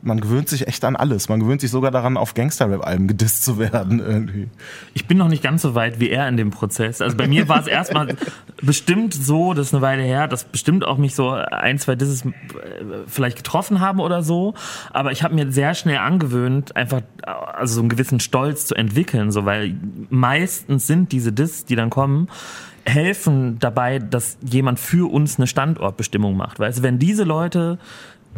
[0.02, 1.28] man gewöhnt sich echt an alles.
[1.28, 4.48] Man gewöhnt sich sogar daran, auf Gangster-Rap-Alben gedisst zu werden irgendwie.
[4.92, 7.00] Ich bin noch nicht ganz so weit wie er in dem Prozess.
[7.00, 8.14] Also bei mir war es erstmal
[8.60, 12.24] bestimmt so, das ist eine Weile her, dass bestimmt auch mich so ein, zwei Disses
[12.26, 12.30] äh,
[13.06, 14.54] vielleicht getroffen haben oder so.
[14.92, 19.30] Aber ich habe mir sehr schnell angewöhnt, einfach also so einen gewissen Stolz zu entwickeln,
[19.30, 19.74] so weil
[20.10, 22.28] meistens sind diese Diss, die dann kommen,
[22.86, 26.58] helfen dabei, dass jemand für uns eine Standortbestimmung macht.
[26.58, 27.78] Du, wenn diese Leute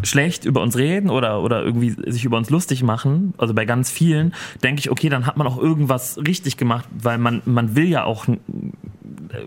[0.03, 3.91] schlecht über uns reden oder, oder irgendwie sich über uns lustig machen, also bei ganz
[3.91, 7.89] vielen, denke ich, okay, dann hat man auch irgendwas richtig gemacht, weil man, man will
[7.89, 8.27] ja auch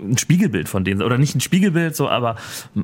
[0.02, 2.36] ein Spiegelbild von denen oder nicht ein Spiegelbild so, aber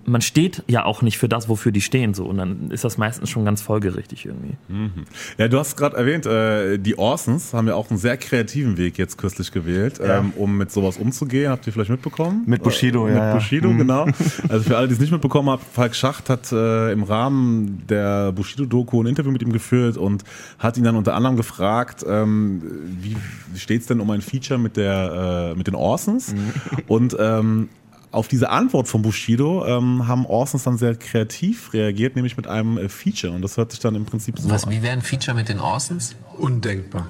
[0.05, 2.97] man steht ja auch nicht für das, wofür die stehen so und dann ist das
[2.97, 4.55] meistens schon ganz folgerichtig irgendwie.
[4.67, 5.05] Mhm.
[5.37, 8.97] Ja, du hast gerade erwähnt, äh, die Orsons haben ja auch einen sehr kreativen Weg
[8.97, 10.19] jetzt kürzlich gewählt, ja.
[10.19, 11.51] ähm, um mit sowas umzugehen.
[11.51, 12.43] Habt ihr vielleicht mitbekommen?
[12.45, 13.25] Mit Bushido, äh, ja.
[13.25, 13.77] Mit Bushido, mhm.
[13.77, 14.07] genau.
[14.49, 18.31] Also für alle, die es nicht mitbekommen haben, Falk Schacht hat äh, im Rahmen der
[18.31, 20.23] Bushido-Doku ein Interview mit ihm geführt und
[20.59, 22.61] hat ihn dann unter anderem gefragt, ähm,
[23.01, 23.15] wie
[23.57, 26.33] steht es denn um ein Feature mit der äh, mit den Orsons?
[26.33, 26.53] Mhm.
[26.87, 27.69] Und ähm,
[28.11, 32.77] auf diese Antwort von Bushido ähm, haben Orsons dann sehr kreativ reagiert, nämlich mit einem
[32.77, 33.33] äh, Feature.
[33.33, 34.71] Und das hört sich dann im Prinzip so Was, an.
[34.71, 36.15] Wie wäre ein Feature mit den Orsons?
[36.37, 37.07] Undenkbar.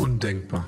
[0.00, 0.66] Undenkbar.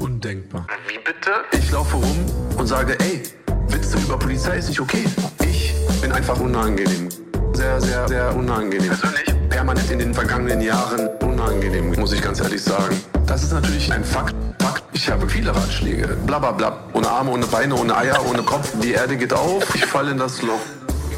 [0.00, 0.66] Undenkbar.
[0.88, 1.30] Wie bitte?
[1.52, 3.22] Ich laufe rum und sage, ey,
[3.68, 5.04] Witze über Polizei ist nicht okay.
[5.44, 7.08] Ich bin einfach unangenehm.
[7.52, 8.88] Sehr, sehr, sehr unangenehm.
[8.88, 9.29] Persönlich?
[9.60, 12.98] Permanent in den vergangenen Jahren unangenehm, muss ich ganz ehrlich sagen.
[13.26, 14.34] Das ist natürlich ein Fakt.
[14.58, 14.82] Fakt.
[14.94, 16.16] Ich habe viele Ratschläge.
[16.24, 16.70] Blablabla.
[16.70, 16.94] Bla, bla.
[16.94, 18.72] Ohne Arme, ohne Beine, ohne Eier, ohne Kopf.
[18.82, 19.74] Die Erde geht auf.
[19.74, 20.62] Ich falle in das Loch.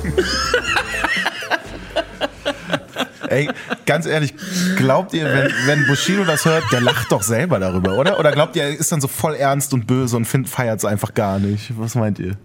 [3.28, 3.48] Ey,
[3.86, 4.34] ganz ehrlich,
[4.76, 8.18] glaubt ihr, wenn, wenn Bushido das hört, der lacht doch selber darüber, oder?
[8.18, 11.14] Oder glaubt ihr, er ist dann so voll ernst und böse und feiert es einfach
[11.14, 11.78] gar nicht?
[11.78, 12.36] Was meint ihr?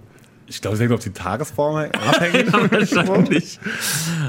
[0.45, 2.53] Ich glaube, es hängt auf die Tagesform abhängig.
[2.53, 3.60] Wahrscheinlich.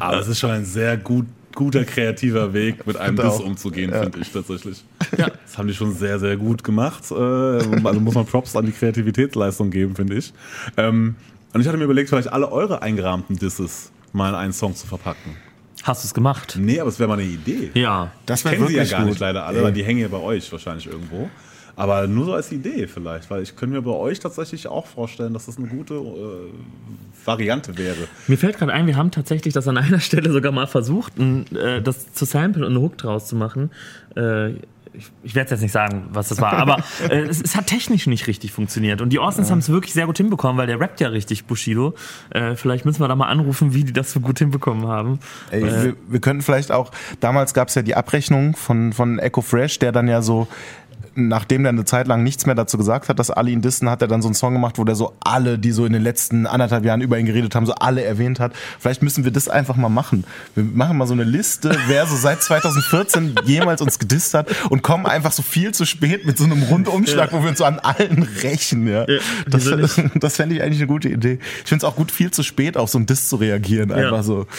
[0.01, 3.31] Aber es ist schon ein sehr gut, guter, kreativer Weg, mit einem Genau.
[3.31, 4.85] Diss umzugehen, finde ich tatsächlich.
[5.17, 7.11] Das haben die schon sehr, sehr gut gemacht.
[7.11, 10.33] Äh, Also muss man Props an die Kreativitätsleistung geben, finde ich.
[10.77, 11.17] Ähm,
[11.53, 14.87] Und ich hatte mir überlegt, vielleicht alle eure eingerahmten Disses mal in einen Song zu
[14.87, 15.37] verpacken.
[15.83, 16.57] Hast du es gemacht?
[16.61, 17.71] Nee, aber es wäre mal eine Idee.
[17.75, 18.11] Ja.
[18.27, 19.09] Das Ich wäre kenne sie ja wirklich gar gut.
[19.11, 21.31] nicht leider alle, weil die hängen ja bei euch wahrscheinlich irgendwo.
[21.79, 25.33] Aber nur so als Idee vielleicht, weil ich könnte mir bei euch tatsächlich auch vorstellen,
[25.33, 26.51] dass das eine gute äh,
[27.25, 28.09] Variante wäre.
[28.27, 31.47] Mir fällt gerade ein, wir haben tatsächlich das an einer Stelle sogar mal versucht, ein,
[31.55, 33.71] äh, das zu samplen und einen Hook draus zu machen.
[34.17, 34.55] Äh,
[34.93, 38.09] ich, ich werde jetzt nicht sagen, was das war, aber äh, es, es hat technisch
[38.09, 39.01] nicht richtig funktioniert.
[39.01, 41.95] Und die Austins haben es wirklich sehr gut hinbekommen, weil der rappt ja richtig Bushido.
[42.31, 45.21] Äh, vielleicht müssen wir da mal anrufen, wie die das so gut hinbekommen haben.
[45.53, 49.43] Ey, wir, wir könnten vielleicht auch, damals gab es ja die Abrechnung von, von Echo
[49.43, 50.49] Fresh, der dann ja so,
[51.27, 54.03] nachdem er eine Zeit lang nichts mehr dazu gesagt hat, dass alle ihn dissen, hat
[54.03, 56.47] er dann so einen Song gemacht, wo der so alle, die so in den letzten
[56.47, 58.53] anderthalb Jahren über ihn geredet haben, so alle erwähnt hat.
[58.79, 60.25] Vielleicht müssen wir das einfach mal machen.
[60.55, 64.83] Wir machen mal so eine Liste, wer so seit 2014 jemals uns gedisst hat und
[64.83, 67.79] kommen einfach so viel zu spät mit so einem Rundumschlag, wo wir uns so an
[67.81, 68.87] allen rächen.
[68.87, 69.07] Ja.
[69.49, 71.39] das wieso das fände ich eigentlich eine gute Idee.
[71.63, 73.93] Ich finde es auch gut, viel zu spät auf so einen Diss zu reagieren.
[73.93, 74.47] Einfach so.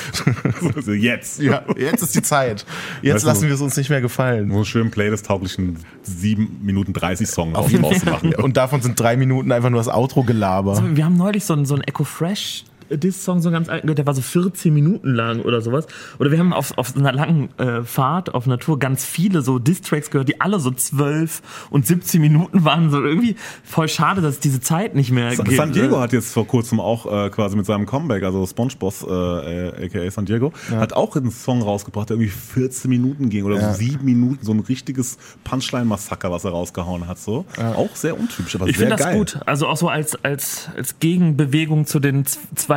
[0.76, 1.39] Also jetzt.
[1.39, 2.65] Ja, jetzt ist die Zeit.
[3.02, 4.50] Jetzt Weißt lassen wir es uns nicht mehr gefallen.
[4.50, 7.72] So einen schönen Playlist-tauglichen 7 Minuten 30 Song draus
[8.06, 8.34] machen.
[8.36, 10.96] Und davon sind drei Minuten einfach nur das Outro-Gelaber.
[10.96, 13.97] Wir haben neulich so einen, so einen Echo Fresh Diss-Song, so einen ganz alten, gehört,
[13.99, 15.88] der war so 14 Minuten lang oder sowas.
[16.19, 19.60] Oder wir haben auf, auf so einer langen äh, Fahrt auf Natur ganz viele so
[19.60, 22.89] Diss-Tracks gehört, die alle so 12 und 17 Minuten waren.
[22.91, 25.56] So irgendwie voll schade, dass es diese Zeit nicht mehr Sa- gibt.
[25.58, 29.86] San Diego hat jetzt vor kurzem auch äh, quasi mit seinem Comeback, also SpongeBoss, äh,
[29.86, 33.73] aka San Diego, hat auch einen Song rausgebracht, der irgendwie 14 Minuten ging oder Ja.
[33.73, 37.19] so 7 Minuten, so ein richtiges Punchline-Massaker, was er rausgehauen hat.
[37.19, 37.45] So.
[37.75, 39.17] Auch sehr untypisch, aber Ich sehr finde das geil.
[39.17, 39.39] gut.
[39.45, 42.23] Also auch so als, als, als Gegenbewegung zu den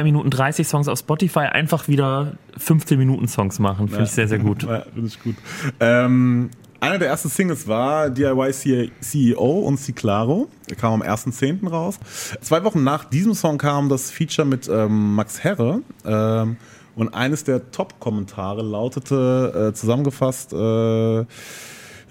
[0.03, 3.89] 2 Minuten 30 Songs auf Spotify einfach wieder 15 Minuten Songs machen.
[3.89, 4.65] Finde ich sehr, sehr gut.
[4.65, 5.37] Ja, finde ich gut.
[5.79, 8.51] Ähm, einer der ersten Singles war DIY
[9.01, 10.49] CEO und Ciclaro.
[10.69, 11.69] Der kam am 1.10.
[11.69, 12.01] raus.
[12.41, 15.83] Zwei Wochen nach diesem Song kam das Feature mit ähm, Max Herre.
[16.05, 16.57] Ähm,
[16.97, 21.25] und eines der Top-Kommentare lautete äh, zusammengefasst, äh,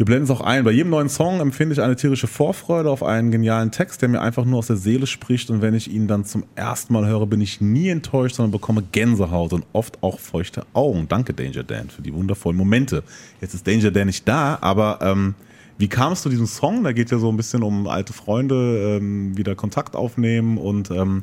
[0.02, 0.64] wir blenden es auch ein.
[0.64, 4.20] Bei jedem neuen Song empfinde ich eine tierische Vorfreude auf einen genialen Text, der mir
[4.20, 5.52] einfach nur aus der Seele spricht.
[5.52, 8.82] Und wenn ich ihn dann zum ersten Mal höre, bin ich nie enttäuscht, sondern bekomme
[8.92, 11.08] Gänsehaut und oft auch feuchte Augen.
[11.08, 13.04] Danke, Danger Dan, für die wundervollen Momente.
[13.42, 15.36] Jetzt ist Danger Dan nicht da, aber ähm,
[15.78, 16.84] wie kam es zu diesem Song?
[16.84, 21.22] Da geht ja so ein bisschen um alte Freunde, ähm, wieder Kontakt aufnehmen und, ähm,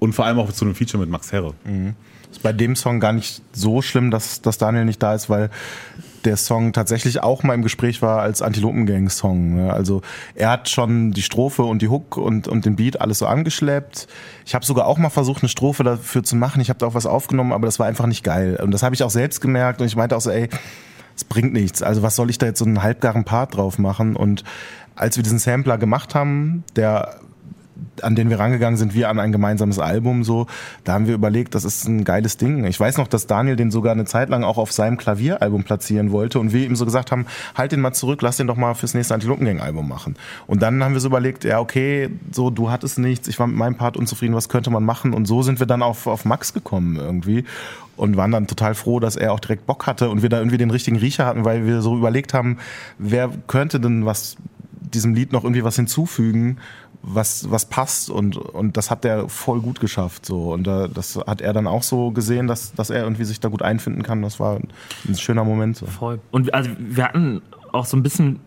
[0.00, 1.54] und vor allem auch zu einem Feature mit Max Herre.
[2.30, 5.48] Ist bei dem Song gar nicht so schlimm, dass, dass Daniel nicht da ist, weil
[6.22, 9.56] der Song tatsächlich auch mal im Gespräch war als Antilopengang-Song.
[9.56, 9.72] ne?
[9.72, 10.02] Also
[10.34, 14.08] er hat schon die Strophe und die Hook und, und den Beat alles so angeschleppt.
[14.46, 16.60] Ich habe sogar auch mal versucht, eine Strophe dafür zu machen.
[16.60, 18.58] Ich habe da auch was aufgenommen, aber das war einfach nicht geil.
[18.62, 20.48] Und das habe ich auch selbst gemerkt und ich meinte auch so, ey,
[21.14, 21.82] es bringt nichts.
[21.82, 24.16] Also was soll ich da jetzt so einen halbgaren Part drauf machen?
[24.16, 24.44] Und
[24.94, 27.16] als wir diesen Sampler gemacht haben, der
[28.02, 30.46] an den wir rangegangen sind, wir an ein gemeinsames Album so,
[30.84, 32.64] da haben wir überlegt, das ist ein geiles Ding.
[32.64, 36.12] Ich weiß noch, dass Daniel den sogar eine Zeit lang auch auf seinem Klavieralbum platzieren
[36.12, 38.74] wollte und wir ihm so gesagt haben, halt den mal zurück, lass den doch mal
[38.74, 40.16] fürs nächste Antilopengang-Album machen.
[40.46, 43.56] Und dann haben wir so überlegt, ja okay, so du hattest nichts, ich war mit
[43.56, 45.12] meinem Part unzufrieden, was könnte man machen?
[45.12, 47.44] Und so sind wir dann auf, auf Max gekommen irgendwie
[47.96, 50.58] und waren dann total froh, dass er auch direkt Bock hatte und wir da irgendwie
[50.58, 52.58] den richtigen Riecher hatten, weil wir so überlegt haben,
[52.98, 54.36] wer könnte denn was
[54.94, 56.58] diesem Lied noch irgendwie was hinzufügen,
[57.02, 61.16] was, was passt und, und das hat der voll gut geschafft so und da, das
[61.16, 64.22] hat er dann auch so gesehen, dass, dass er irgendwie sich da gut einfinden kann.
[64.22, 64.60] Das war
[65.08, 65.76] ein schöner Moment.
[65.76, 65.86] So.
[65.86, 66.20] Voll.
[66.30, 68.40] Und also wir hatten auch so ein bisschen,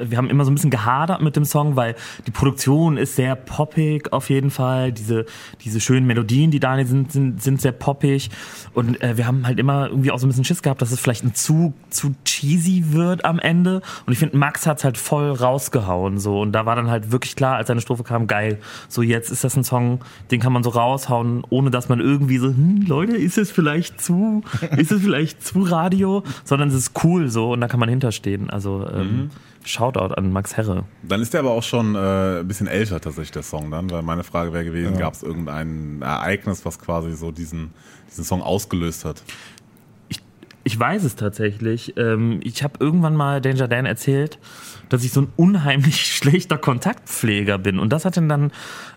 [0.00, 1.94] wir haben immer so ein bisschen gehadert mit dem Song, weil
[2.26, 4.92] die Produktion ist sehr poppig auf jeden Fall.
[4.92, 5.26] Diese,
[5.62, 8.30] diese schönen Melodien, die da sind, sind, sind sehr poppig.
[8.72, 11.00] Und äh, wir haben halt immer irgendwie auch so ein bisschen Schiss gehabt, dass es
[11.00, 13.82] vielleicht ein zu, zu cheesy wird am Ende.
[14.06, 16.18] Und ich finde, Max hat's halt voll rausgehauen.
[16.18, 16.40] So.
[16.40, 18.58] Und da war dann halt wirklich klar, als seine Strophe kam, geil.
[18.88, 22.38] So, jetzt ist das ein Song, den kann man so raushauen, ohne dass man irgendwie
[22.38, 24.42] so, hm, Leute, ist es vielleicht zu,
[24.76, 26.22] ist es vielleicht zu Radio?
[26.44, 28.50] Sondern es ist cool so und da kann man hinterstehen.
[28.50, 29.30] Also ähm,
[29.64, 30.84] Shoutout an Max Herre.
[31.02, 34.02] Dann ist der aber auch schon äh, ein bisschen älter tatsächlich, der Song dann, weil
[34.02, 37.72] meine Frage wäre gewesen, gab es irgendein Ereignis, was quasi so diesen,
[38.10, 39.22] diesen Song ausgelöst hat?
[40.66, 41.94] Ich weiß es tatsächlich.
[41.98, 44.38] Ähm, ich habe irgendwann mal Danger Dan erzählt,
[44.88, 47.78] dass ich so ein unheimlich schlechter Kontaktpfleger bin.
[47.78, 48.50] Und das hat ihn dann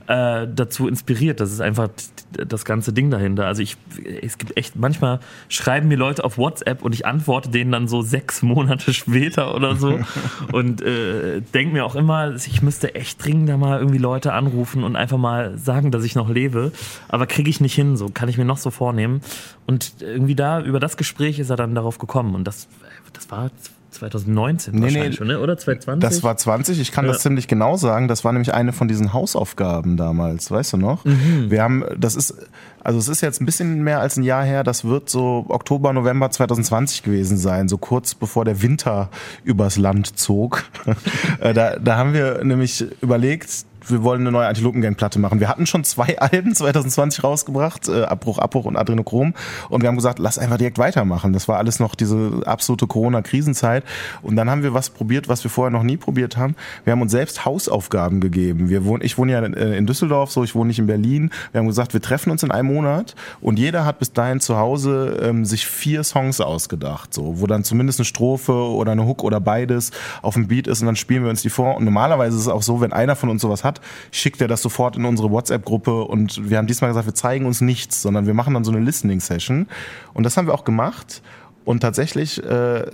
[0.07, 1.39] äh, dazu inspiriert.
[1.39, 1.89] Das ist einfach
[2.31, 3.45] das ganze Ding dahinter.
[3.45, 3.77] Also ich,
[4.21, 8.01] es gibt echt, manchmal schreiben mir Leute auf WhatsApp und ich antworte denen dann so
[8.01, 9.99] sechs Monate später oder so
[10.51, 14.95] und äh, denke mir auch immer, ich müsste echt dringender mal irgendwie Leute anrufen und
[14.95, 16.71] einfach mal sagen, dass ich noch lebe.
[17.07, 19.21] Aber kriege ich nicht hin, so kann ich mir noch so vornehmen.
[19.65, 22.67] Und irgendwie da, über das Gespräch ist er dann darauf gekommen und das,
[23.13, 23.49] das war
[23.91, 25.39] 2019 Nee, wahrscheinlich nee, schon, ne?
[25.39, 26.01] oder 2020?
[26.09, 27.11] Das war 20, ich kann Ja.
[27.13, 28.07] das ziemlich genau sagen.
[28.07, 31.05] Das war nämlich eine von diesen Hausaufgaben damals, weißt du noch?
[31.05, 31.49] Mhm.
[31.49, 32.35] Wir haben, das ist,
[32.83, 35.93] also es ist jetzt ein bisschen mehr als ein Jahr her, das wird so Oktober,
[35.93, 39.09] November 2020 gewesen sein, so kurz bevor der Winter
[39.43, 40.63] übers Land zog.
[41.39, 45.39] Äh, da, da haben wir nämlich überlegt, wir wollen eine neue Antilopengang-Platte machen.
[45.39, 49.33] Wir hatten schon zwei Alben 2020 rausgebracht, äh, Abbruch, Abbruch und Adrenochrom.
[49.69, 51.33] Und wir haben gesagt, lass einfach direkt weitermachen.
[51.33, 53.83] Das war alles noch diese absolute Corona-Krisenzeit.
[54.21, 56.55] Und dann haben wir was probiert, was wir vorher noch nie probiert haben.
[56.83, 58.69] Wir haben uns selbst Hausaufgaben gegeben.
[58.69, 61.31] Wir wohnen, ich wohne ja äh, in Düsseldorf, so ich wohne nicht in Berlin.
[61.51, 64.57] Wir haben gesagt, wir treffen uns in einem Monat und jeder hat bis dahin zu
[64.57, 69.23] Hause ähm, sich vier Songs ausgedacht, so wo dann zumindest eine Strophe oder eine Hook
[69.23, 71.77] oder beides auf dem Beat ist und dann spielen wir uns die vor.
[71.77, 73.76] Und normalerweise ist es auch so, wenn einer von uns sowas hat,
[74.11, 77.61] schickt er das sofort in unsere WhatsApp-Gruppe und wir haben diesmal gesagt, wir zeigen uns
[77.61, 79.67] nichts, sondern wir machen dann so eine Listening-Session.
[80.13, 81.21] Und das haben wir auch gemacht.
[81.67, 82.85] Und tatsächlich äh, äh,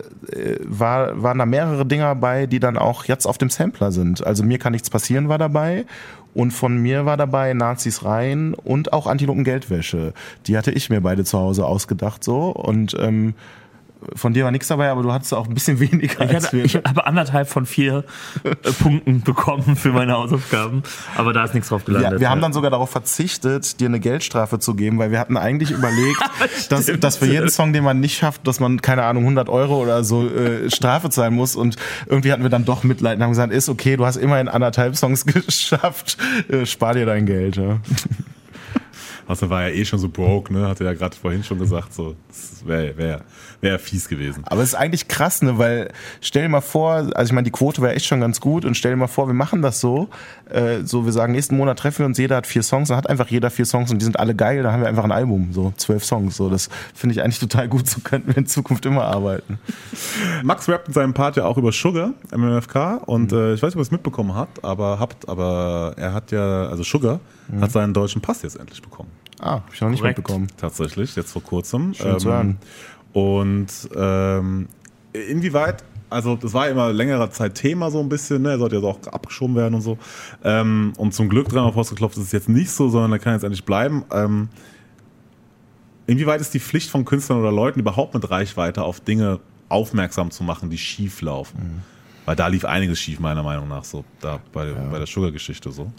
[0.63, 4.25] war, waren da mehrere Dinger bei, die dann auch jetzt auf dem Sampler sind.
[4.25, 5.85] Also mir kann nichts passieren war dabei.
[6.33, 10.13] Und von mir war dabei Nazis rein und auch Antilopen Geldwäsche.
[10.47, 12.49] Die hatte ich mir beide zu Hause ausgedacht so.
[12.49, 13.35] Und ähm,
[14.15, 16.57] von dir war nichts dabei, aber du hattest auch ein bisschen weniger Ich, als hatte,
[16.57, 16.65] wir.
[16.65, 18.03] ich habe anderthalb von vier
[18.43, 20.83] äh, Punkten bekommen für meine Hausaufgaben,
[21.15, 22.13] aber da ist nichts drauf gelandet.
[22.13, 22.43] Wir, wir haben ja.
[22.43, 26.21] dann sogar darauf verzichtet, dir eine Geldstrafe zu geben, weil wir hatten eigentlich überlegt,
[26.69, 29.81] dass, dass für jeden Song, den man nicht schafft, dass man, keine Ahnung, 100 Euro
[29.81, 31.55] oder so äh, Strafe zahlen muss.
[31.55, 31.75] Und
[32.07, 34.95] irgendwie hatten wir dann doch Mitleid und haben gesagt, ist okay, du hast immerhin anderthalb
[34.95, 36.17] Songs geschafft,
[36.49, 37.57] äh, spar dir dein Geld.
[37.57, 37.79] Ja.
[39.27, 40.67] Außerdem war er eh schon so broke, ne?
[40.67, 43.21] Hatte ja gerade vorhin schon gesagt, so, das wäre wär,
[43.61, 44.43] wär fies gewesen.
[44.45, 47.51] Aber es ist eigentlich krass, ne, weil stell dir mal vor, also ich meine, die
[47.51, 50.09] Quote wäre echt schon ganz gut und stell dir mal vor, wir machen das so,
[50.49, 53.09] äh, so wir sagen, nächsten Monat treffen wir uns, jeder hat vier Songs, dann hat
[53.09, 55.49] einfach jeder vier Songs und die sind alle geil, dann haben wir einfach ein Album,
[55.51, 58.85] so zwölf Songs, so das finde ich eigentlich total gut, so könnten wir in Zukunft
[58.85, 59.59] immer arbeiten.
[60.43, 63.75] Max rappt in seinem Part ja auch über Sugar, MMFK, und äh, ich weiß nicht,
[63.75, 67.19] ob ihr es mitbekommen habt, aber habt, aber er hat ja, also Sugar
[67.59, 69.09] hat seinen deutschen Pass jetzt endlich bekommen.
[69.43, 70.19] Ah, hab ich noch nicht Korrekt.
[70.19, 70.47] mitbekommen.
[70.55, 71.87] Tatsächlich, jetzt vor kurzem.
[71.87, 72.57] Ähm, Schön zu hören.
[73.11, 74.69] Und ähm,
[75.11, 78.51] inwieweit, also das war immer längerer Zeit Thema so ein bisschen, ne?
[78.51, 79.97] er sollte ja auch abgeschoben werden und so.
[80.45, 83.43] Ähm, und zum Glück dreimal ausgeklopft ist es jetzt nicht so, sondern er kann jetzt
[83.43, 84.05] endlich bleiben.
[84.13, 84.47] Ähm,
[86.07, 90.45] inwieweit ist die Pflicht von Künstlern oder Leuten überhaupt mit Reichweite auf Dinge aufmerksam zu
[90.45, 91.57] machen, die schief laufen?
[91.57, 91.81] Mhm.
[92.25, 95.91] Weil da lief einiges schief, meiner Meinung nach, so da bei, bei der Sugar-Geschichte so.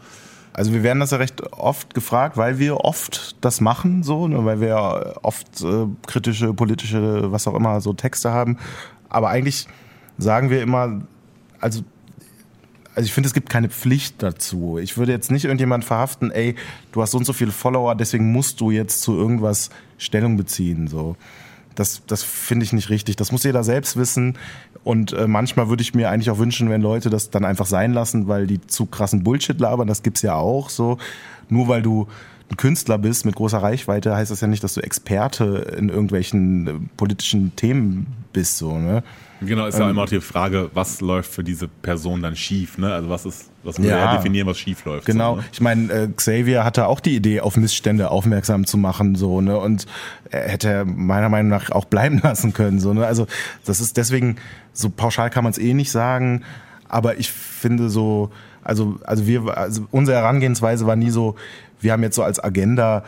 [0.54, 4.44] Also wir werden das ja recht oft gefragt, weil wir oft das machen, so, ne,
[4.44, 8.58] weil wir oft äh, kritische, politische, was auch immer, so Texte haben.
[9.08, 9.66] Aber eigentlich
[10.16, 11.02] sagen wir immer,
[11.60, 11.82] also
[12.94, 14.78] also ich finde, es gibt keine Pflicht dazu.
[14.78, 16.54] Ich würde jetzt nicht irgendjemand verhaften, ey,
[16.92, 20.86] du hast so und so viele Follower, deswegen musst du jetzt zu irgendwas Stellung beziehen.
[20.86, 21.16] So.
[21.74, 23.16] Das, das finde ich nicht richtig.
[23.16, 24.38] Das muss jeder selbst wissen.
[24.84, 27.92] Und äh, manchmal würde ich mir eigentlich auch wünschen, wenn Leute das dann einfach sein
[27.92, 29.88] lassen, weil die zu krassen Bullshit labern.
[29.88, 30.98] Das gibt's ja auch so.
[31.48, 32.08] Nur weil du
[32.50, 36.66] ein Künstler bist mit großer Reichweite, heißt das ja nicht, dass du Experte in irgendwelchen
[36.66, 38.58] äh, politischen Themen bist.
[38.58, 39.02] So, ne?
[39.40, 42.92] Genau, ist ja immer auch die Frage, was läuft für diese Person dann schief, ne?
[42.92, 44.12] Also was ist, was würde Ja.
[44.12, 45.06] er definieren, was schief läuft?
[45.06, 45.34] Genau.
[45.36, 45.46] So, ne?
[45.52, 49.58] Ich meine, äh, Xavier hatte auch die Idee, auf Missstände aufmerksam zu machen, so ne,
[49.58, 49.86] und
[50.30, 53.06] er hätte meiner Meinung nach auch bleiben lassen können, so ne.
[53.06, 53.26] Also
[53.64, 54.36] das ist deswegen
[54.72, 56.42] so pauschal kann man es eh nicht sagen,
[56.88, 58.30] aber ich finde so,
[58.62, 61.34] also also wir, also unsere Herangehensweise war nie so,
[61.80, 63.04] wir haben jetzt so als Agenda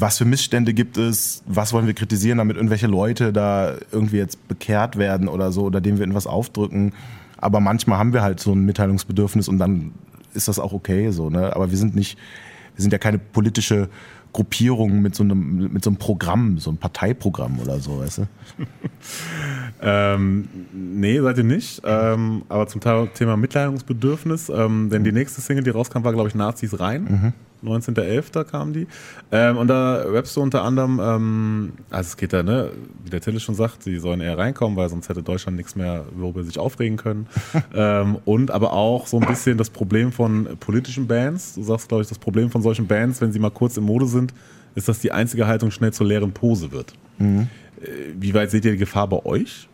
[0.00, 4.46] was für Missstände gibt es, was wollen wir kritisieren, damit irgendwelche Leute da irgendwie jetzt
[4.48, 6.92] bekehrt werden oder so, oder denen wir irgendwas aufdrücken.
[7.38, 9.92] Aber manchmal haben wir halt so ein Mitteilungsbedürfnis und dann
[10.34, 11.54] ist das auch okay so, ne?
[11.54, 12.18] Aber wir sind nicht,
[12.74, 13.88] wir sind ja keine politische
[14.32, 18.26] Gruppierung mit so einem, mit so einem Programm, so einem Parteiprogramm oder so, weißt du?
[19.82, 21.82] Ähm, nee, seid ihr nicht.
[21.84, 24.48] Ähm, aber zum Thema Mitteilungsbedürfnis.
[24.48, 27.34] Ähm, denn die nächste Single, die rauskam, war, glaube ich, Nazis rein.
[27.66, 28.44] 19.11.
[28.44, 28.86] kam die.
[29.32, 32.70] Ähm, und da rappst du unter anderem, ähm, also es geht da, ne,
[33.04, 36.04] wie der Tille schon sagt, sie sollen eher reinkommen, weil sonst hätte Deutschland nichts mehr,
[36.14, 37.26] worüber sie sich aufregen können.
[37.74, 41.54] ähm, und aber auch so ein bisschen das Problem von politischen Bands.
[41.54, 44.06] Du sagst, glaube ich, das Problem von solchen Bands, wenn sie mal kurz in Mode
[44.06, 44.32] sind,
[44.74, 46.92] ist, dass die einzige Haltung schnell zur leeren Pose wird.
[47.18, 47.46] Äh,
[48.18, 49.68] Wie weit seht ihr die Gefahr bei euch?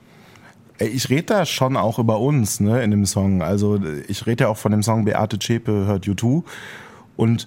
[0.78, 3.42] Ey, Ich rede da schon auch über uns, ne, in dem Song.
[3.42, 6.44] Also ich rede ja auch von dem Song Beate Zschäpe hört You Too.
[7.16, 7.46] Und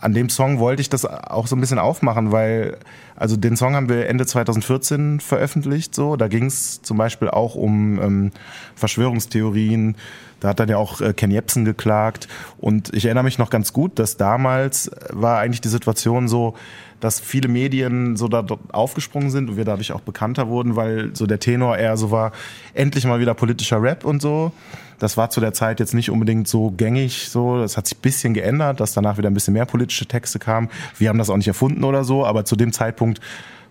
[0.00, 2.78] an dem Song wollte ich das auch so ein bisschen aufmachen, weil,
[3.16, 6.16] also den Song haben wir Ende 2014 veröffentlicht, so.
[6.16, 8.32] Da ging es zum Beispiel auch um ähm,
[8.74, 9.96] Verschwörungstheorien.
[10.40, 12.28] Da hat dann ja auch äh, Ken Jebsen geklagt.
[12.58, 16.54] Und ich erinnere mich noch ganz gut, dass damals war eigentlich die Situation so,
[16.98, 21.26] dass viele Medien so da aufgesprungen sind und wir dadurch auch bekannter wurden, weil so
[21.26, 22.32] der Tenor eher so war,
[22.74, 24.52] endlich mal wieder politischer Rap und so.
[24.98, 27.58] Das war zu der Zeit jetzt nicht unbedingt so gängig, so.
[27.58, 30.68] Das hat sich ein bisschen geändert, dass danach wieder ein bisschen mehr politische Texte kamen.
[30.98, 33.18] Wir haben das auch nicht erfunden oder so, aber zu dem Zeitpunkt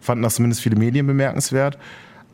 [0.01, 1.77] fanden das zumindest viele Medien bemerkenswert.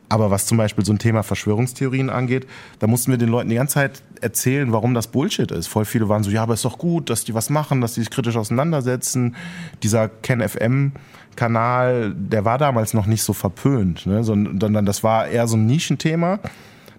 [0.08, 2.46] Aber was zum Beispiel so ein Thema Verschwörungstheorien angeht,
[2.78, 5.66] da mussten wir den Leuten die ganze Zeit erzählen, warum das Bullshit ist.
[5.66, 8.00] Voll viele waren so, ja, aber ist doch gut, dass die was machen, dass die
[8.00, 9.34] sich kritisch auseinandersetzen.
[9.82, 10.92] Dieser Ken FM
[11.34, 14.24] Kanal, der war damals noch nicht so verpönt, ne?
[14.24, 16.38] sondern das war eher so ein Nischenthema.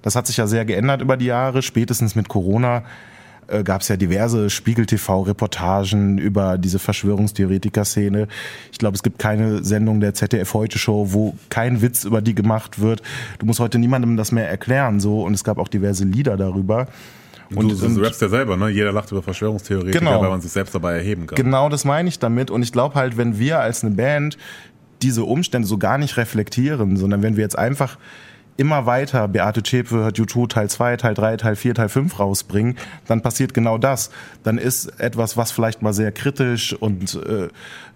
[0.03, 1.61] Das hat sich ja sehr geändert über die Jahre.
[1.61, 2.83] Spätestens mit Corona
[3.47, 8.27] äh, gab es ja diverse Spiegel-TV-Reportagen über diese Verschwörungstheoretiker-Szene.
[8.71, 13.01] Ich glaube, es gibt keine Sendung der ZDF-Heute-Show, wo kein Witz über die gemacht wird.
[13.39, 14.99] Du musst heute niemandem das mehr erklären.
[14.99, 16.87] so Und es gab auch diverse Lieder darüber.
[17.55, 18.67] Und, du, du rappst ja selber, ne?
[18.69, 20.21] Jeder lacht über Verschwörungstheoretiker, Genau.
[20.21, 21.35] weil man sich selbst dabei erheben kann.
[21.37, 22.51] Genau das meine ich damit.
[22.51, 24.37] Und ich glaube halt, wenn wir als eine Band
[25.01, 27.97] diese Umstände so gar nicht reflektieren, sondern wenn wir jetzt einfach
[28.57, 32.77] immer weiter Beate Zschäpe hört U2 Teil 2, Teil 3, Teil 4, Teil 5 rausbringen,
[33.07, 34.09] dann passiert genau das.
[34.43, 37.49] Dann ist etwas, was vielleicht mal sehr kritisch und äh,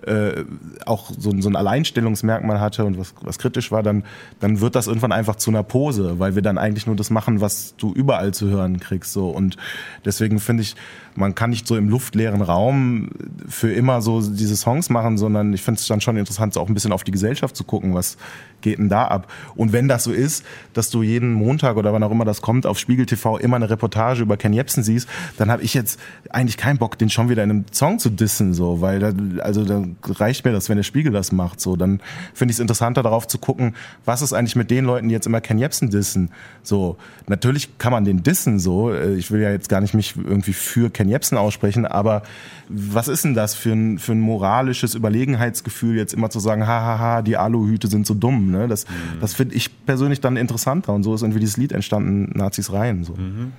[0.10, 0.46] äh,
[0.86, 4.04] auch so, so ein Alleinstellungsmerkmal hatte und was, was kritisch war, dann,
[4.40, 7.42] dann wird das irgendwann einfach zu einer Pose, weil wir dann eigentlich nur das machen,
[7.42, 9.14] was du überall zu hören kriegst.
[9.14, 9.30] So.
[9.30, 9.58] Und
[10.06, 10.76] deswegen finde ich,
[11.16, 13.10] man kann nicht so im luftleeren Raum
[13.48, 16.68] für immer so diese Songs machen, sondern ich finde es dann schon interessant, so auch
[16.68, 18.18] ein bisschen auf die Gesellschaft zu gucken, was
[18.62, 19.32] geht denn da ab.
[19.56, 22.66] Und wenn das so ist, dass du jeden Montag oder wann auch immer das kommt,
[22.66, 26.58] auf Spiegel TV immer eine Reportage über Ken Jebsen siehst, dann habe ich jetzt eigentlich
[26.58, 29.12] keinen Bock, den schon wieder in einem Song zu dissen, so, weil da,
[29.44, 32.02] also da reicht mir das, wenn der Spiegel das macht, so, dann
[32.34, 35.28] finde ich es interessanter darauf zu gucken, was ist eigentlich mit den Leuten, die jetzt
[35.28, 36.30] immer Ken Jebsen dissen,
[36.64, 36.98] so.
[37.28, 40.54] Natürlich kann man den dissen, so, Äh, ich will ja jetzt gar nicht mich irgendwie
[40.54, 42.24] für Ken Jebsen aussprechen, aber
[42.70, 47.22] was ist denn das für ein, für ein moralisches Überlegenheitsgefühl, jetzt immer zu sagen, hahaha,
[47.22, 48.68] die Aluhüte sind so dumm, ne?
[48.68, 48.86] Das,
[49.20, 53.04] das finde ich persönlich dann interessanter und so ist irgendwie dieses Lied entstanden, Nazis rein,
[53.04, 53.16] so.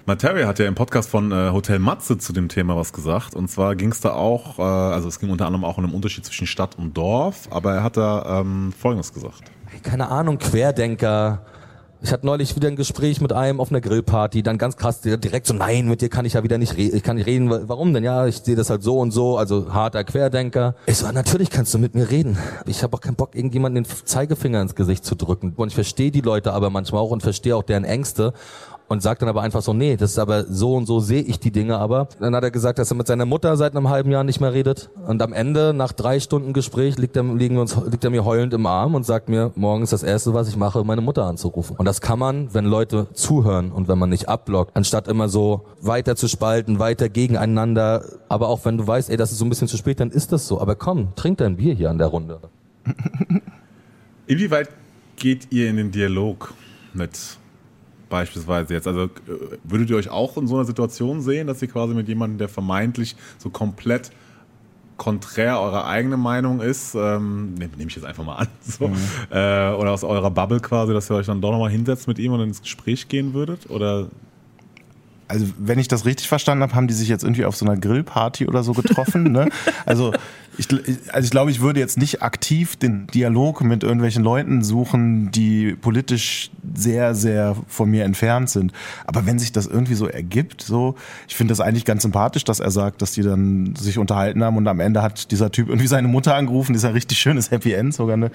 [0.07, 3.35] Materia hat ja im Podcast von äh, Hotel Matze zu dem Thema was gesagt.
[3.35, 5.94] Und zwar ging es da auch, äh, also es ging unter anderem auch um den
[5.94, 9.42] Unterschied zwischen Stadt und Dorf, aber er hat da ähm, Folgendes gesagt.
[9.83, 11.44] keine Ahnung, Querdenker.
[12.05, 15.47] Ich hatte neulich wieder ein Gespräch mit einem auf einer Grillparty, dann ganz krass direkt
[15.47, 16.97] so, nein, mit dir kann ich ja wieder nicht reden.
[16.97, 18.03] Ich kann nicht reden, wa- warum denn?
[18.03, 20.75] Ja, ich sehe das halt so und so, also harter Querdenker.
[20.87, 22.37] Ich so, natürlich kannst du mit mir reden.
[22.67, 25.53] Ich habe auch keinen Bock, irgendjemanden den Zeigefinger ins Gesicht zu drücken.
[25.57, 28.33] Und ich verstehe die Leute aber manchmal auch und verstehe auch deren Ängste
[28.88, 31.40] und sagt dann aber einfach so, nee, das ist aber so und so sehe ich
[31.40, 32.09] die Dinge aber.
[32.21, 34.53] Dann hat er gesagt, dass er mit seiner Mutter seit einem halben Jahr nicht mehr
[34.53, 34.90] redet.
[35.07, 38.25] Und am Ende, nach drei Stunden Gespräch, liegt er, liegen wir uns, liegt er mir
[38.25, 41.25] heulend im Arm und sagt mir, morgen ist das Erste, was ich mache, meine Mutter
[41.25, 41.77] anzurufen.
[41.77, 45.62] Und das kann man, wenn Leute zuhören und wenn man nicht abblockt, anstatt immer so
[45.81, 48.05] weiter zu spalten, weiter gegeneinander.
[48.29, 50.33] Aber auch wenn du weißt, ey, das ist so ein bisschen zu spät, dann ist
[50.33, 50.61] das so.
[50.61, 52.40] Aber komm, trink dein Bier hier an der Runde.
[54.27, 54.68] Inwieweit
[55.16, 56.53] geht ihr in den Dialog
[56.95, 57.38] mit
[58.12, 58.87] beispielsweise jetzt?
[58.87, 59.09] Also äh,
[59.64, 62.48] würdet ihr euch auch in so einer Situation sehen, dass ihr quasi mit jemandem, der
[62.48, 64.12] vermeintlich so komplett
[64.98, 68.85] konträr eurer eigenen Meinung ist, ähm, nehme nehm ich jetzt einfach mal an, so,
[69.31, 72.33] äh, oder aus eurer Bubble quasi, dass ihr euch dann doch nochmal hinsetzt mit ihm
[72.33, 73.70] und ins Gespräch gehen würdet?
[73.70, 74.09] Oder
[75.33, 77.79] also wenn ich das richtig verstanden habe, haben die sich jetzt irgendwie auf so einer
[77.79, 79.33] Grillparty oder so getroffen.
[79.33, 79.49] ne?
[79.87, 80.12] Also
[80.59, 80.68] ich,
[81.12, 85.75] also ich glaube, ich würde jetzt nicht aktiv den Dialog mit irgendwelchen Leuten suchen, die
[85.75, 88.73] politisch sehr, sehr von mir entfernt sind.
[89.07, 90.95] Aber wenn sich das irgendwie so ergibt, so,
[91.27, 94.59] ich finde das eigentlich ganz sympathisch, dass er sagt, dass die dann sich unterhalten haben
[94.59, 97.73] und am Ende hat dieser Typ irgendwie seine Mutter angerufen, ist ein richtig schönes Happy
[97.73, 98.18] End sogar.
[98.18, 98.31] Ne?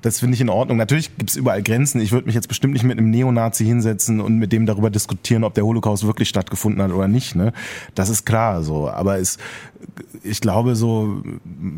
[0.00, 0.78] Das finde ich in Ordnung.
[0.78, 2.00] Natürlich gibt es überall Grenzen.
[2.00, 5.44] Ich würde mich jetzt bestimmt nicht mit einem Neonazi hinsetzen und mit dem darüber diskutieren,
[5.44, 7.34] ob der Holocaust wirklich stattgefunden hat oder nicht.
[7.34, 7.52] Ne?
[7.94, 8.88] Das ist klar so.
[8.88, 9.38] Aber es,
[10.22, 11.22] ich glaube so,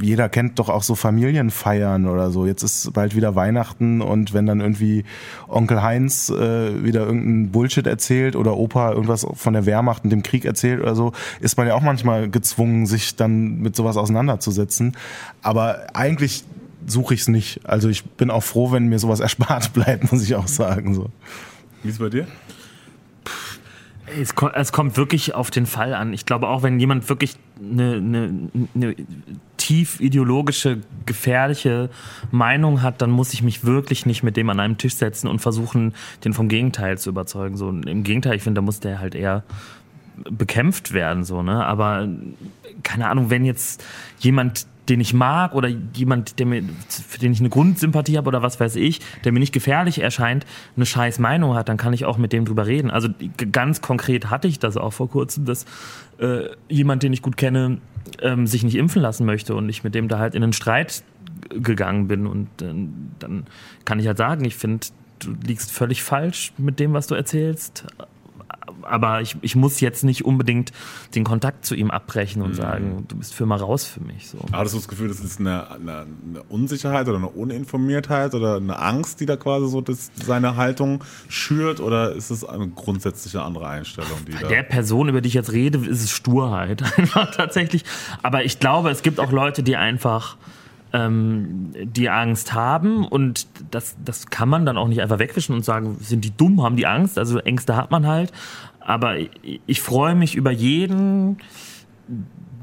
[0.02, 2.46] jeder kennt doch auch so Familienfeiern oder so.
[2.46, 5.04] Jetzt ist bald wieder Weihnachten und wenn dann irgendwie
[5.48, 10.22] Onkel Heinz äh, wieder irgendeinen Bullshit erzählt oder Opa irgendwas von der Wehrmacht und dem
[10.22, 14.96] Krieg erzählt oder so, ist man ja auch manchmal gezwungen, sich dann mit sowas auseinanderzusetzen.
[15.42, 16.44] Aber eigentlich
[16.86, 17.60] suche ich es nicht.
[17.64, 20.94] Also ich bin auch froh, wenn mir sowas erspart bleibt, muss ich auch sagen.
[20.94, 21.06] So.
[21.82, 22.26] wie ist es bei dir?
[24.18, 26.12] Es, es kommt wirklich auf den Fall an.
[26.12, 28.96] Ich glaube auch, wenn jemand wirklich eine, eine, eine
[29.56, 31.90] tief ideologische, gefährliche
[32.30, 35.40] Meinung hat, dann muss ich mich wirklich nicht mit dem an einem Tisch setzen und
[35.40, 35.94] versuchen,
[36.24, 37.56] den vom Gegenteil zu überzeugen.
[37.56, 39.44] So, Im Gegenteil, ich finde, da muss der halt eher
[40.30, 41.64] bekämpft werden, so, ne?
[41.64, 42.08] Aber
[42.82, 43.84] keine Ahnung, wenn jetzt
[44.18, 48.43] jemand, den ich mag oder jemand, der mir, für den ich eine Grundsympathie habe oder
[48.43, 50.45] was weiß ich, der mir nicht gefährlich erscheint,
[50.76, 52.91] eine scheiß Meinung hat, dann kann ich auch mit dem drüber reden.
[52.91, 53.09] Also
[53.53, 55.64] ganz konkret hatte ich das auch vor kurzem, dass
[56.18, 57.78] äh, jemand, den ich gut kenne,
[58.20, 61.05] ähm, sich nicht impfen lassen möchte und ich mit dem da halt in einen Streit
[61.51, 62.74] gegangen bin und äh,
[63.20, 63.47] dann
[63.84, 64.88] kann ich halt sagen, ich finde,
[65.20, 67.86] du liegst völlig falsch mit dem, was du erzählst
[68.82, 70.72] aber ich, ich muss jetzt nicht unbedingt
[71.14, 72.54] den Kontakt zu ihm abbrechen und mhm.
[72.54, 74.28] sagen, du bist für mal raus für mich.
[74.28, 74.38] So.
[74.52, 78.78] Hattest du das Gefühl, das ist eine, eine, eine, Unsicherheit oder eine Uninformiertheit oder eine
[78.78, 83.68] Angst, die da quasi so das, seine Haltung schürt oder ist es eine grundsätzliche andere
[83.68, 84.24] Einstellung?
[84.26, 87.84] Die Bei der Person, über die ich jetzt rede, ist es Sturheit einfach tatsächlich.
[88.22, 90.36] Aber ich glaube, es gibt auch Leute, die einfach
[90.93, 95.64] ähm, die Angst haben und das, das kann man dann auch nicht einfach wegwischen und
[95.64, 98.32] sagen, sind die dumm, haben die Angst, also Ängste hat man halt,
[98.80, 99.30] aber ich,
[99.66, 101.38] ich freue mich über jeden,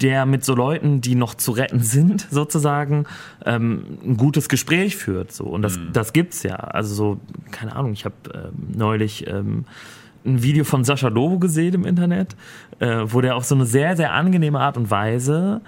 [0.02, 3.06] der mit so Leuten, die noch zu retten sind, sozusagen,
[3.46, 5.32] ähm, ein gutes Gespräch führt.
[5.32, 5.46] So.
[5.46, 5.94] Und das, mhm.
[5.94, 6.56] das gibt's ja.
[6.56, 7.20] Also so,
[7.52, 9.66] keine Ahnung, ich habe ähm, neulich ähm,
[10.26, 12.36] ein Video von Sascha Lobo gesehen im Internet,
[12.80, 15.62] äh, wo der auf so eine sehr, sehr angenehme Art und Weise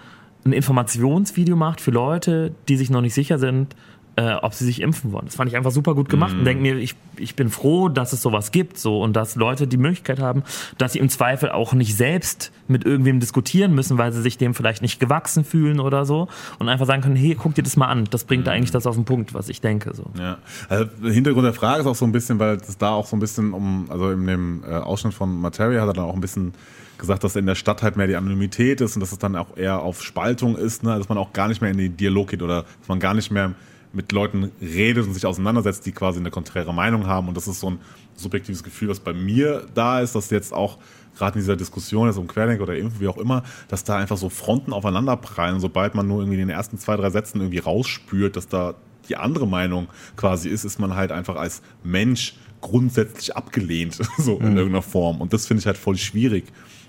[0.46, 3.76] ein Informationsvideo macht für Leute, die sich noch nicht sicher sind,
[4.20, 5.26] äh, ob sie sich impfen wollen.
[5.28, 6.40] Das fand ich einfach super gut gemacht mhm.
[6.40, 9.66] und denke mir, ich, ich bin froh, dass es sowas gibt so und dass Leute
[9.66, 10.44] die Möglichkeit haben,
[10.78, 14.54] dass sie im Zweifel auch nicht selbst mit irgendwem diskutieren müssen, weil sie sich dem
[14.54, 16.28] vielleicht nicht gewachsen fühlen oder so
[16.60, 18.52] und einfach sagen können, hey, guck dir das mal an, das bringt mhm.
[18.52, 19.96] eigentlich das auf den Punkt, was ich denke.
[19.96, 20.12] So.
[20.20, 23.16] Ja, also Hintergrund der Frage ist auch so ein bisschen, weil es da auch so
[23.16, 26.22] ein bisschen um, also in dem äh, Ausschnitt von Materia hat er dann auch ein
[26.22, 26.54] bisschen
[26.98, 29.56] gesagt, dass in der Stadt halt mehr die Anonymität ist und dass es dann auch
[29.56, 30.98] eher auf Spaltung ist, ne?
[30.98, 33.32] dass man auch gar nicht mehr in den Dialog geht oder dass man gar nicht
[33.32, 33.54] mehr
[33.92, 37.28] mit Leuten redet und sich auseinandersetzt, die quasi eine konträre Meinung haben.
[37.28, 37.80] Und das ist so ein
[38.16, 40.78] subjektives Gefühl, was bei mir da ist, dass jetzt auch
[41.18, 44.18] gerade in dieser Diskussion jetzt um Querdenker oder Impfen, wie auch immer, dass da einfach
[44.18, 48.36] so Fronten aufeinanderprallen, sobald man nur irgendwie in den ersten zwei, drei Sätzen irgendwie rausspürt,
[48.36, 48.76] dass da
[49.10, 54.52] die andere Meinung quasi ist, ist man halt einfach als Mensch grundsätzlich abgelehnt, so in
[54.52, 54.58] mhm.
[54.58, 55.20] irgendeiner Form.
[55.20, 56.46] Und das finde ich halt voll schwierig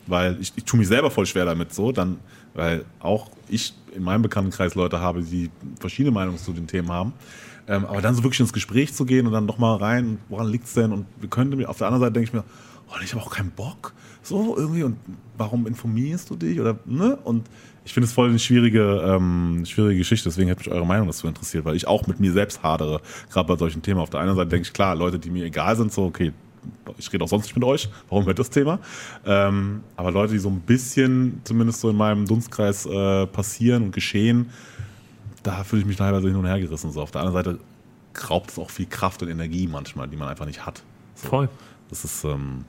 [0.07, 2.19] weil ich, ich tue mich selber voll schwer damit so, dann,
[2.55, 7.13] weil auch ich in meinem Bekanntenkreis Leute habe, die verschiedene Meinungen zu den Themen haben.
[7.69, 10.67] Ähm, aber dann so wirklich ins Gespräch zu gehen und dann nochmal rein, woran liegt
[10.67, 10.93] es denn?
[10.93, 12.45] Und wir könnten mir, auf der anderen Seite denke ich mir,
[12.89, 13.93] oh, ich habe auch keinen Bock.
[14.23, 14.97] So irgendwie, und
[15.37, 16.61] warum informierst du dich?
[16.61, 17.17] Oder, ne?
[17.25, 17.49] Und
[17.85, 21.27] ich finde es voll eine schwierige, ähm, schwierige Geschichte, deswegen hätte mich eure Meinung dazu
[21.27, 23.01] interessiert, weil ich auch mit mir selbst hadere,
[23.33, 24.01] gerade bei solchen Themen.
[24.01, 26.33] Auf der einen Seite denke ich, klar, Leute, die mir egal sind, so, okay,
[26.99, 28.79] ich rede auch sonst nicht mit euch, warum wird das Thema?
[29.25, 33.93] Ähm, aber Leute, die so ein bisschen zumindest so in meinem Dunstkreis äh, passieren und
[33.93, 34.51] geschehen,
[35.43, 36.93] da fühle ich mich teilweise hin und her gerissen.
[36.93, 37.01] So.
[37.03, 37.59] Auf der anderen Seite
[38.29, 40.83] raubt es auch viel Kraft und Energie manchmal, die man einfach nicht hat.
[41.15, 41.29] So.
[41.29, 41.49] Voll.
[41.89, 42.65] Das ist ähm,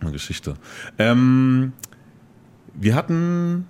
[0.00, 0.54] eine Geschichte.
[0.98, 1.72] Ähm,
[2.74, 3.66] wir hatten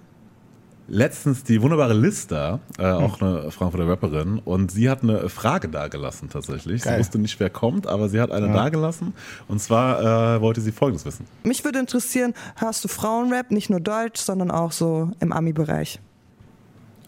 [0.88, 6.28] letztens die wunderbare Lista, äh, auch eine Frankfurter Rapperin, und sie hat eine Frage dagelassen
[6.28, 6.82] tatsächlich.
[6.82, 6.94] Geil.
[6.94, 8.52] Sie wusste nicht, wer kommt, aber sie hat eine ja.
[8.52, 9.14] dagelassen.
[9.48, 11.26] Und zwar äh, wollte sie Folgendes wissen.
[11.44, 16.00] Mich würde interessieren, hast du Frauenrap, nicht nur Deutsch, sondern auch so im Ami-Bereich?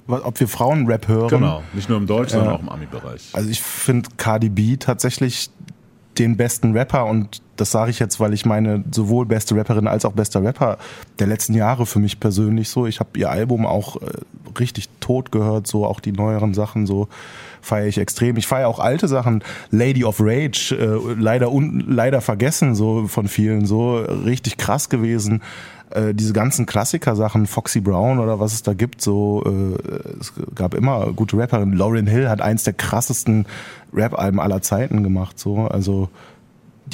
[0.06, 1.28] Ob wir Frauenrap hören?
[1.28, 3.30] Genau, nicht nur im Deutsch, sondern auch im Ami-Bereich.
[3.32, 5.50] Also ich finde Cardi B tatsächlich
[6.18, 10.04] den besten Rapper und das sage ich jetzt, weil ich meine sowohl beste Rapperin als
[10.04, 10.78] auch bester Rapper
[11.18, 12.86] der letzten Jahre für mich persönlich so.
[12.86, 14.06] Ich habe ihr Album auch äh,
[14.58, 17.08] richtig tot gehört, so auch die neueren Sachen so
[17.64, 18.36] feiere ich extrem.
[18.36, 23.28] Ich feiere auch alte Sachen, Lady of Rage, äh, leider un, leider vergessen so von
[23.28, 25.42] vielen, so richtig krass gewesen.
[25.90, 30.74] Äh, diese ganzen Klassiker-Sachen, Foxy Brown oder was es da gibt, so äh, es gab
[30.74, 31.76] immer gute Rapperinnen.
[31.76, 33.46] Lauryn Hill hat eins der krassesten
[33.92, 36.08] Rap-Alben aller Zeiten gemacht, so also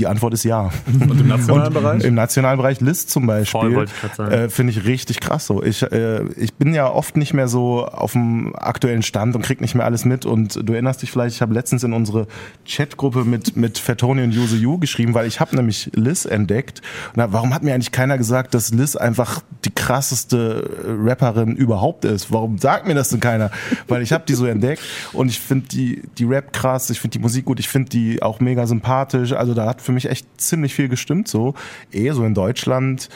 [0.01, 0.71] die Antwort ist ja.
[0.87, 2.05] Und im nationalen und Bereich?
[2.05, 3.87] Im nationalen Bereich List zum Beispiel.
[4.19, 5.63] Äh, Finde ich richtig krass so.
[5.63, 9.61] Ich, äh, ich bin ja oft nicht mehr so auf dem aktuellen Stand und krieg
[9.61, 10.25] nicht mehr alles mit.
[10.25, 12.27] Und du erinnerst dich vielleicht, ich habe letztens in unsere
[12.67, 16.81] Chatgruppe mit, mit Fatoni und Yuzu Yu geschrieben, weil ich habe nämlich Liz entdeckt.
[17.15, 20.71] Und warum hat mir eigentlich keiner gesagt, dass Liz einfach die krasseste
[21.05, 22.33] Rapperin überhaupt ist?
[22.33, 23.51] Warum sagt mir das denn keiner?
[23.87, 24.83] Weil ich habe die so entdeckt
[25.13, 28.23] und ich finde die, die Rap krass, ich finde die Musik gut, ich finde die
[28.23, 29.33] auch mega sympathisch.
[29.33, 31.55] Also da hat für mich echt ziemlich viel gestimmt so.
[31.93, 33.09] Ehe so in Deutschland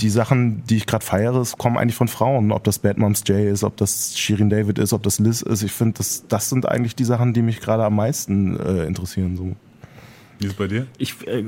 [0.00, 2.52] die Sachen, die ich gerade feiere, kommen eigentlich von Frauen.
[2.52, 5.62] Ob das Bad Moms J ist, ob das Shirin David ist, ob das Liz ist.
[5.62, 9.36] Ich finde, das, das sind eigentlich die Sachen, die mich gerade am meisten äh, interessieren.
[9.36, 9.56] So.
[10.40, 10.86] Wie ist es bei dir?
[10.96, 11.44] Ich, äh,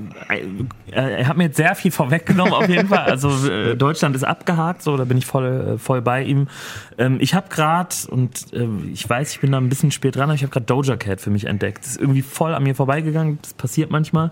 [0.90, 3.06] äh, hat mir jetzt sehr viel vorweggenommen auf jeden Fall.
[3.06, 6.48] Also äh, Deutschland ist abgehakt, so da bin ich voll, äh, voll bei ihm.
[6.98, 10.24] Ähm, ich habe gerade und äh, ich weiß, ich bin da ein bisschen spät dran,
[10.24, 11.78] aber ich habe gerade Doja Cat für mich entdeckt.
[11.84, 13.38] Das ist irgendwie voll an mir vorbeigegangen.
[13.40, 14.30] Das passiert manchmal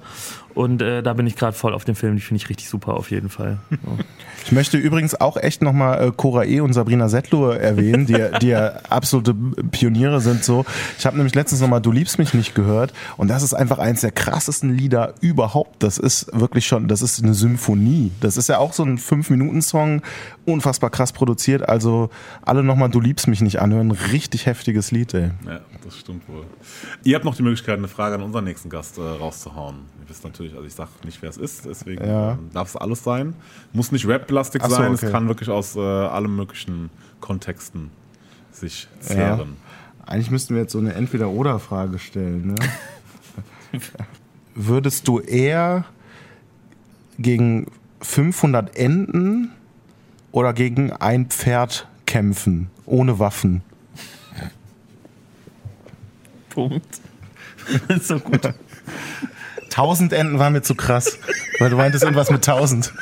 [0.54, 2.16] und äh, da bin ich gerade voll auf dem Film.
[2.16, 3.58] Die finde ich richtig super auf jeden Fall.
[3.70, 3.98] So.
[4.46, 6.60] Ich möchte übrigens auch echt nochmal äh, Cora E.
[6.60, 10.44] und Sabrina Settler erwähnen, die, die ja absolute Pioniere sind.
[10.44, 10.64] So,
[10.98, 14.00] ich habe nämlich letztens nochmal "Du liebst mich nicht" gehört und das ist einfach eins
[14.00, 15.82] der krassesten Lieder überhaupt.
[15.82, 18.12] Das ist wirklich schon, das ist eine Symphonie.
[18.20, 20.00] Das ist ja auch so ein fünf Minuten Song,
[20.46, 21.68] unfassbar krass produziert.
[21.68, 22.08] Also
[22.40, 23.90] alle nochmal "Du liebst mich nicht" anhören.
[23.90, 25.12] Richtig heftiges Lied.
[25.12, 25.30] Ey.
[25.46, 26.44] Ja, das stimmt wohl.
[27.04, 29.76] Ihr habt noch die Möglichkeit, eine Frage an unseren nächsten Gast äh, rauszuhauen.
[30.02, 32.32] Ihr wisst natürlich, also ich sage nicht, wer es ist, deswegen Ja.
[32.32, 33.34] äh, darf es alles sein.
[33.72, 35.06] Muss nicht Rap-lastig so, sein, okay.
[35.06, 37.90] es kann wirklich aus äh, allen möglichen Kontexten
[38.52, 39.56] sich zehren.
[40.06, 42.48] Eigentlich müssten wir jetzt so eine Entweder-Oder-Frage stellen.
[42.48, 42.54] Ne?
[44.54, 45.84] Würdest du eher
[47.18, 47.66] gegen
[48.02, 49.52] 500 Enten
[50.32, 53.62] oder gegen ein Pferd kämpfen, ohne Waffen?
[56.50, 57.00] Punkt.
[57.88, 58.40] Das ist so gut.
[59.70, 61.16] 1000 Enten war mir zu krass,
[61.60, 62.92] weil du meintest irgendwas mit 1000.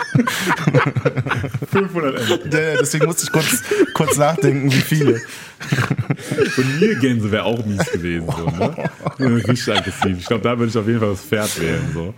[1.70, 2.51] 500 Enten.
[2.53, 3.62] Ja, Deswegen musste ich kurz,
[3.94, 5.20] kurz nachdenken, wie viele.
[6.57, 8.26] Und Nilgänse wäre auch mies gewesen.
[8.26, 9.44] So, ne?
[9.49, 10.18] Richtig aggressiv.
[10.18, 11.90] Ich glaube, da würde ich auf jeden Fall das Pferd wählen.
[11.94, 12.14] So.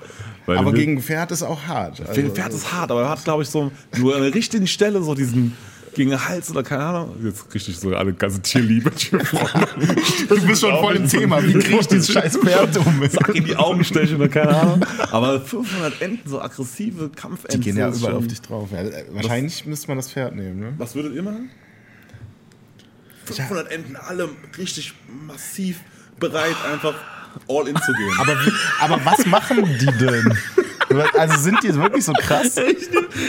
[0.46, 2.00] Weil Aber gegen Pferd ist auch hart.
[2.00, 4.66] Also, Ein Pferd ist hart, aber er hat, glaube ich, so nur an der richtigen
[4.66, 5.56] Stelle so diesen
[5.95, 7.16] gegen den Hals oder keine Ahnung.
[7.24, 8.91] Jetzt richtig so alle ganze Tierliebe.
[8.91, 11.43] du bist schon voll im Thema.
[11.43, 13.03] Wie kriege ich dieses scheiß Pferd um?
[13.11, 14.84] Sag in die Augen stechen oder keine Ahnung.
[15.11, 17.61] Aber 500 Enten, so aggressive Kampfenten.
[17.61, 18.68] Die gehen ja überall schon- auf dich drauf.
[18.72, 20.61] Ja, wahrscheinlich müsste man das Pferd nehmen.
[20.61, 20.74] Ne?
[20.78, 21.51] Was würdet ihr machen?
[23.24, 24.28] 500 Enten, alle
[24.59, 24.95] richtig
[25.26, 25.80] massiv
[26.18, 26.95] bereit, einfach
[27.49, 28.12] all in zu gehen.
[28.18, 30.36] Aber, wie, aber was machen die denn?
[31.16, 32.57] Also sind die wirklich so krass?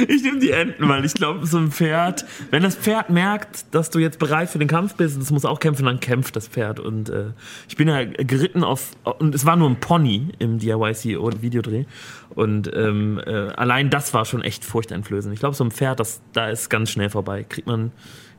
[0.08, 3.66] Ich nehme nehm die Enten, weil ich glaube, so ein Pferd, wenn das Pferd merkt,
[3.74, 6.36] dass du jetzt bereit für den Kampf bist, und es muss auch kämpfen, dann kämpft
[6.36, 6.80] das Pferd.
[6.80, 7.32] Und äh,
[7.68, 11.86] ich bin ja geritten auf, und es war nur ein Pony im DIY-CEO-Videodreh.
[12.30, 15.34] Und ähm, äh, allein das war schon echt furchteinflößend.
[15.34, 17.46] Ich glaube, so ein Pferd, das, da ist ganz schnell vorbei.
[17.48, 17.92] Kriegt man,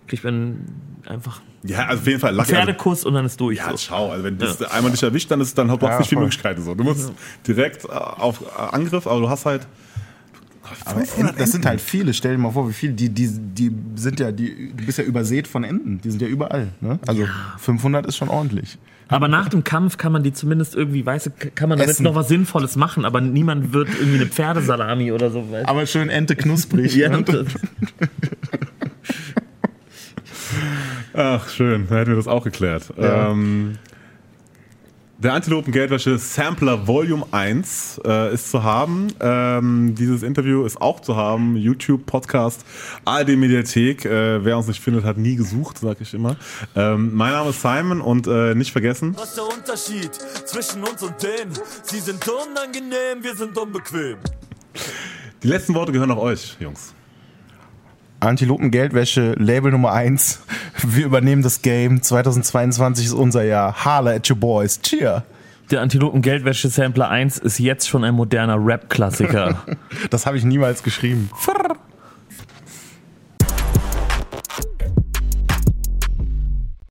[0.06, 0.58] kriegt man
[1.06, 2.38] einfach Ja, also auf jeden Fall.
[2.38, 3.58] also, Pferdekuss und dann ist durch.
[3.58, 3.76] ja, so.
[3.76, 6.20] schau, also wenn das einmal dich erwischt, dann ist dann hast du Ja, nicht viele.
[6.22, 6.62] Möglichkeiten.
[6.62, 6.74] So.
[6.74, 7.12] Du musst
[7.46, 9.66] direkt äh, auf äh, Angriff, aber du hast halt.
[10.84, 12.14] Aber Enten, das sind halt viele.
[12.14, 12.92] Stell dir mal vor, wie viele.
[12.94, 16.00] Die, die, die sind ja, die, du bist ja übersät von Enten.
[16.00, 16.68] Die sind ja überall.
[16.80, 16.98] Ne?
[17.06, 17.26] Also
[17.58, 18.78] 500 ist schon ordentlich.
[19.08, 22.04] Aber nach dem Kampf kann man die zumindest irgendwie, weißt du, kann man damit Essen.
[22.04, 25.50] noch was Sinnvolles machen, aber niemand wird irgendwie eine Pferdesalami oder so.
[25.50, 25.68] Weißt?
[25.68, 26.94] Aber schön Ente knusprig.
[26.96, 27.22] Ja, ne?
[31.14, 32.92] Ach, schön, dann hätten wir das auch geklärt.
[32.96, 33.30] Ja.
[33.30, 33.78] Ähm,
[35.22, 39.06] der Antilopen-Geldwäsche Sampler Volume 1 äh, ist zu haben.
[39.20, 41.54] Ähm, dieses Interview ist auch zu haben.
[41.54, 42.64] YouTube, Podcast,
[43.04, 44.04] ARD Mediathek.
[44.04, 46.36] Äh, wer uns nicht findet, hat nie gesucht, sag ich immer.
[46.74, 50.12] Ähm, mein Name ist Simon und äh, nicht vergessen, Was ist der Unterschied
[50.44, 51.52] zwischen uns und denen?
[51.84, 54.16] Sie sind unangenehm, wir sind unbequem.
[55.44, 56.94] die letzten Worte gehören auch euch, Jungs.
[58.22, 60.42] Antilopen Geldwäsche, Label Nummer 1.
[60.86, 62.02] Wir übernehmen das Game.
[62.02, 63.84] 2022 ist unser Jahr.
[63.84, 64.80] Harle at your boys.
[64.80, 65.24] Cheer.
[65.72, 69.64] der Antilopen-Geldwäsche-Sampler 1 ist jetzt schon ein moderner Rap-Klassiker.
[70.10, 71.30] Das habe ich niemals geschrieben.
[71.36, 71.76] Frrrr.